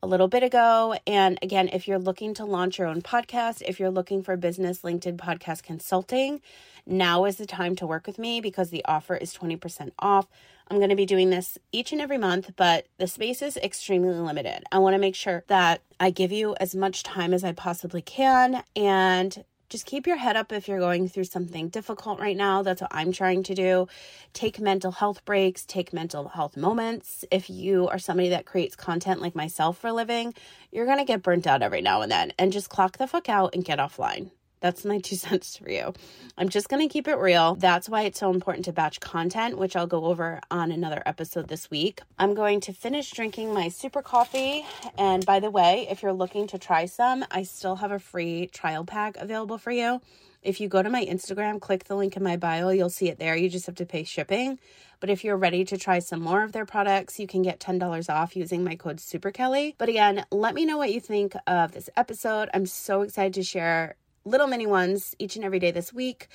a 0.02 0.06
little 0.06 0.28
bit 0.28 0.42
ago. 0.42 0.96
And 1.06 1.38
again, 1.42 1.68
if 1.72 1.88
you're 1.88 1.98
looking 1.98 2.34
to 2.34 2.44
launch 2.44 2.78
your 2.78 2.88
own 2.88 3.02
podcast, 3.02 3.62
if 3.66 3.80
you're 3.80 3.90
looking 3.90 4.22
for 4.22 4.36
business 4.36 4.80
LinkedIn 4.80 5.16
podcast 5.16 5.62
consulting, 5.62 6.40
now 6.86 7.24
is 7.24 7.36
the 7.36 7.46
time 7.46 7.74
to 7.76 7.86
work 7.86 8.06
with 8.06 8.18
me 8.18 8.40
because 8.40 8.70
the 8.70 8.84
offer 8.84 9.16
is 9.16 9.34
20% 9.34 9.92
off. 9.98 10.28
I'm 10.68 10.78
going 10.78 10.90
to 10.90 10.96
be 10.96 11.06
doing 11.06 11.30
this 11.30 11.58
each 11.72 11.92
and 11.92 12.00
every 12.00 12.18
month, 12.18 12.52
but 12.56 12.86
the 12.98 13.06
space 13.06 13.42
is 13.42 13.56
extremely 13.58 14.14
limited. 14.14 14.64
I 14.72 14.78
want 14.78 14.94
to 14.94 14.98
make 14.98 15.14
sure 15.14 15.44
that 15.48 15.82
I 16.00 16.10
give 16.10 16.32
you 16.32 16.54
as 16.60 16.74
much 16.74 17.02
time 17.02 17.34
as 17.34 17.44
I 17.44 17.52
possibly 17.52 18.02
can 18.02 18.62
and 18.74 19.44
just 19.74 19.86
keep 19.86 20.06
your 20.06 20.18
head 20.18 20.36
up 20.36 20.52
if 20.52 20.68
you're 20.68 20.78
going 20.78 21.08
through 21.08 21.24
something 21.24 21.68
difficult 21.68 22.20
right 22.20 22.36
now. 22.36 22.62
That's 22.62 22.80
what 22.80 22.94
I'm 22.94 23.10
trying 23.10 23.42
to 23.42 23.56
do. 23.56 23.88
Take 24.32 24.60
mental 24.60 24.92
health 24.92 25.24
breaks, 25.24 25.64
take 25.64 25.92
mental 25.92 26.28
health 26.28 26.56
moments. 26.56 27.24
If 27.32 27.50
you 27.50 27.88
are 27.88 27.98
somebody 27.98 28.28
that 28.28 28.46
creates 28.46 28.76
content 28.76 29.20
like 29.20 29.34
myself 29.34 29.78
for 29.78 29.88
a 29.88 29.92
living, 29.92 30.32
you're 30.70 30.86
going 30.86 30.98
to 30.98 31.04
get 31.04 31.24
burnt 31.24 31.48
out 31.48 31.60
every 31.60 31.80
now 31.80 32.02
and 32.02 32.12
then 32.12 32.32
and 32.38 32.52
just 32.52 32.70
clock 32.70 32.98
the 32.98 33.08
fuck 33.08 33.28
out 33.28 33.52
and 33.52 33.64
get 33.64 33.80
offline. 33.80 34.30
That's 34.64 34.82
my 34.86 34.98
two 34.98 35.16
cents 35.26 35.58
for 35.58 35.70
you. 35.70 35.92
I'm 36.38 36.48
just 36.48 36.70
going 36.70 36.80
to 36.80 36.90
keep 36.90 37.06
it 37.06 37.16
real. 37.16 37.54
That's 37.54 37.86
why 37.86 38.04
it's 38.04 38.18
so 38.18 38.30
important 38.30 38.64
to 38.64 38.72
batch 38.72 38.98
content, 38.98 39.58
which 39.58 39.76
I'll 39.76 39.86
go 39.86 40.06
over 40.06 40.40
on 40.50 40.72
another 40.72 41.02
episode 41.04 41.48
this 41.48 41.70
week. 41.70 42.00
I'm 42.18 42.32
going 42.32 42.60
to 42.60 42.72
finish 42.72 43.10
drinking 43.10 43.52
my 43.52 43.68
super 43.68 44.00
coffee. 44.00 44.64
And 44.96 45.26
by 45.26 45.38
the 45.38 45.50
way, 45.50 45.86
if 45.90 46.02
you're 46.02 46.14
looking 46.14 46.46
to 46.46 46.58
try 46.58 46.86
some, 46.86 47.26
I 47.30 47.42
still 47.42 47.76
have 47.76 47.92
a 47.92 47.98
free 47.98 48.46
trial 48.46 48.86
pack 48.86 49.18
available 49.18 49.58
for 49.58 49.70
you. 49.70 50.00
If 50.42 50.62
you 50.62 50.68
go 50.68 50.82
to 50.82 50.88
my 50.88 51.04
Instagram, 51.04 51.60
click 51.60 51.84
the 51.84 51.94
link 51.94 52.16
in 52.16 52.22
my 52.22 52.38
bio, 52.38 52.70
you'll 52.70 52.88
see 52.88 53.10
it 53.10 53.18
there. 53.18 53.36
You 53.36 53.50
just 53.50 53.66
have 53.66 53.74
to 53.76 53.86
pay 53.86 54.04
shipping. 54.04 54.58
But 54.98 55.10
if 55.10 55.24
you're 55.24 55.36
ready 55.36 55.66
to 55.66 55.76
try 55.76 55.98
some 55.98 56.22
more 56.22 56.42
of 56.42 56.52
their 56.52 56.64
products, 56.64 57.18
you 57.18 57.26
can 57.26 57.42
get 57.42 57.60
$10 57.60 58.08
off 58.08 58.34
using 58.34 58.64
my 58.64 58.76
code 58.76 58.96
SuperKelly. 58.96 59.74
But 59.76 59.90
again, 59.90 60.24
let 60.30 60.54
me 60.54 60.64
know 60.64 60.78
what 60.78 60.92
you 60.92 61.00
think 61.00 61.34
of 61.46 61.72
this 61.72 61.90
episode. 61.98 62.48
I'm 62.54 62.64
so 62.64 63.02
excited 63.02 63.34
to 63.34 63.42
share 63.42 63.96
little 64.24 64.46
mini 64.46 64.66
ones 64.66 65.14
each 65.18 65.36
and 65.36 65.44
every 65.44 65.58
day 65.58 65.70
this 65.70 65.92
week. 65.92 66.28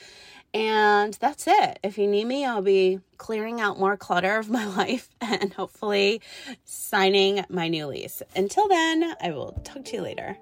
And 0.54 1.14
that's 1.16 1.46
it. 1.48 1.80
If 1.84 1.98
you 1.98 2.08
need 2.08 2.26
me, 2.26 2.46
I'll 2.46 2.62
be 2.62 3.00
clearing 3.18 3.62
out 3.62 3.80
more 3.80 3.96
clutter 3.98 4.38
of 4.38 4.50
my 4.50 4.66
life 4.78 5.10
and 5.22 5.54
hopefully 5.54 6.22
signing 6.66 7.46
my 7.50 7.68
new 7.68 7.88
lease. 7.88 8.24
Until 8.36 8.68
then, 8.68 9.16
I 9.22 9.32
will 9.32 9.52
talk 9.64 9.86
to 9.86 9.98
you 9.98 10.02
later. 10.02 10.38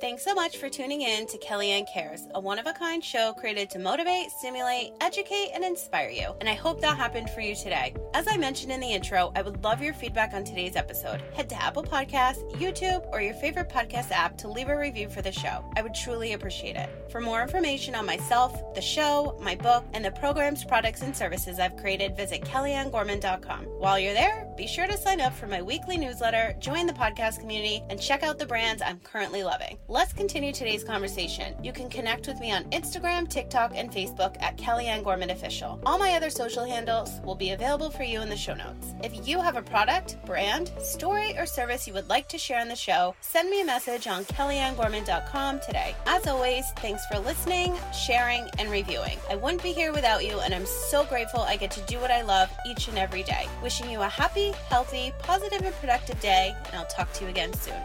Thanks 0.00 0.22
so 0.22 0.32
much 0.32 0.58
for 0.58 0.68
tuning 0.68 1.02
in 1.02 1.26
to 1.26 1.38
Kellyanne 1.38 1.92
Cares, 1.92 2.28
a 2.32 2.38
one 2.38 2.60
of 2.60 2.68
a 2.68 2.72
kind 2.72 3.02
show 3.02 3.32
created 3.32 3.68
to 3.70 3.80
motivate, 3.80 4.30
stimulate, 4.30 4.92
educate, 5.00 5.50
and 5.52 5.64
inspire 5.64 6.08
you. 6.08 6.34
And 6.38 6.48
I 6.48 6.54
hope 6.54 6.80
that 6.80 6.96
happened 6.96 7.30
for 7.30 7.40
you 7.40 7.56
today. 7.56 7.96
As 8.14 8.28
I 8.28 8.36
mentioned 8.36 8.70
in 8.70 8.78
the 8.78 8.92
intro, 8.92 9.32
I 9.34 9.42
would 9.42 9.64
love 9.64 9.82
your 9.82 9.94
feedback 9.94 10.34
on 10.34 10.44
today's 10.44 10.76
episode. 10.76 11.20
Head 11.34 11.48
to 11.48 11.60
Apple 11.60 11.82
Podcasts, 11.82 12.48
YouTube, 12.52 13.04
or 13.10 13.20
your 13.20 13.34
favorite 13.34 13.70
podcast 13.70 14.12
app 14.12 14.38
to 14.38 14.46
leave 14.46 14.68
a 14.68 14.78
review 14.78 15.08
for 15.08 15.20
the 15.20 15.32
show. 15.32 15.64
I 15.74 15.82
would 15.82 15.96
truly 15.96 16.34
appreciate 16.34 16.76
it. 16.76 16.88
For 17.10 17.20
more 17.20 17.42
information 17.42 17.96
on 17.96 18.06
myself, 18.06 18.74
the 18.76 18.80
show, 18.80 19.36
my 19.42 19.56
book, 19.56 19.84
and 19.94 20.04
the 20.04 20.12
programs, 20.12 20.62
products, 20.62 21.02
and 21.02 21.16
services 21.16 21.58
I've 21.58 21.76
created, 21.76 22.16
visit 22.16 22.42
KellyanneGorman.com. 22.42 23.64
While 23.64 23.98
you're 23.98 24.14
there, 24.14 24.46
be 24.56 24.68
sure 24.68 24.86
to 24.86 24.96
sign 24.96 25.20
up 25.20 25.34
for 25.34 25.48
my 25.48 25.60
weekly 25.60 25.96
newsletter, 25.96 26.54
join 26.60 26.86
the 26.86 26.92
podcast 26.92 27.40
community, 27.40 27.82
and 27.90 28.00
check 28.00 28.22
out 28.22 28.38
the 28.38 28.46
brands 28.46 28.80
I'm 28.80 29.00
currently 29.00 29.42
loving. 29.42 29.78
Let's 29.90 30.12
continue 30.12 30.52
today's 30.52 30.84
conversation. 30.84 31.54
You 31.62 31.72
can 31.72 31.88
connect 31.88 32.26
with 32.26 32.38
me 32.40 32.52
on 32.52 32.64
Instagram, 32.64 33.26
TikTok, 33.26 33.72
and 33.74 33.90
Facebook 33.90 34.36
at 34.42 34.58
Kellyanne 34.58 35.02
Gorman 35.02 35.30
Official. 35.30 35.80
All 35.86 35.98
my 35.98 36.12
other 36.12 36.28
social 36.28 36.66
handles 36.66 37.22
will 37.24 37.34
be 37.34 37.52
available 37.52 37.90
for 37.90 38.02
you 38.02 38.20
in 38.20 38.28
the 38.28 38.36
show 38.36 38.52
notes. 38.52 38.92
If 39.02 39.26
you 39.26 39.40
have 39.40 39.56
a 39.56 39.62
product, 39.62 40.18
brand, 40.26 40.72
story, 40.78 41.34
or 41.38 41.46
service 41.46 41.86
you 41.86 41.94
would 41.94 42.10
like 42.10 42.28
to 42.28 42.36
share 42.36 42.60
on 42.60 42.68
the 42.68 42.76
show, 42.76 43.14
send 43.22 43.48
me 43.48 43.62
a 43.62 43.64
message 43.64 44.06
on 44.06 44.26
KellyanneGorman.com 44.26 45.60
today. 45.60 45.94
As 46.04 46.26
always, 46.26 46.70
thanks 46.72 47.06
for 47.06 47.18
listening, 47.18 47.74
sharing, 47.98 48.46
and 48.58 48.70
reviewing. 48.70 49.16
I 49.30 49.36
wouldn't 49.36 49.62
be 49.62 49.72
here 49.72 49.94
without 49.94 50.22
you, 50.22 50.38
and 50.40 50.54
I'm 50.54 50.66
so 50.66 51.06
grateful 51.06 51.40
I 51.40 51.56
get 51.56 51.70
to 51.70 51.80
do 51.86 51.98
what 51.98 52.10
I 52.10 52.20
love 52.20 52.50
each 52.66 52.88
and 52.88 52.98
every 52.98 53.22
day. 53.22 53.46
Wishing 53.62 53.90
you 53.90 54.02
a 54.02 54.08
happy, 54.08 54.52
healthy, 54.68 55.14
positive, 55.20 55.62
and 55.62 55.74
productive 55.76 56.20
day, 56.20 56.54
and 56.66 56.74
I'll 56.74 56.84
talk 56.88 57.10
to 57.14 57.24
you 57.24 57.30
again 57.30 57.54
soon. 57.54 57.80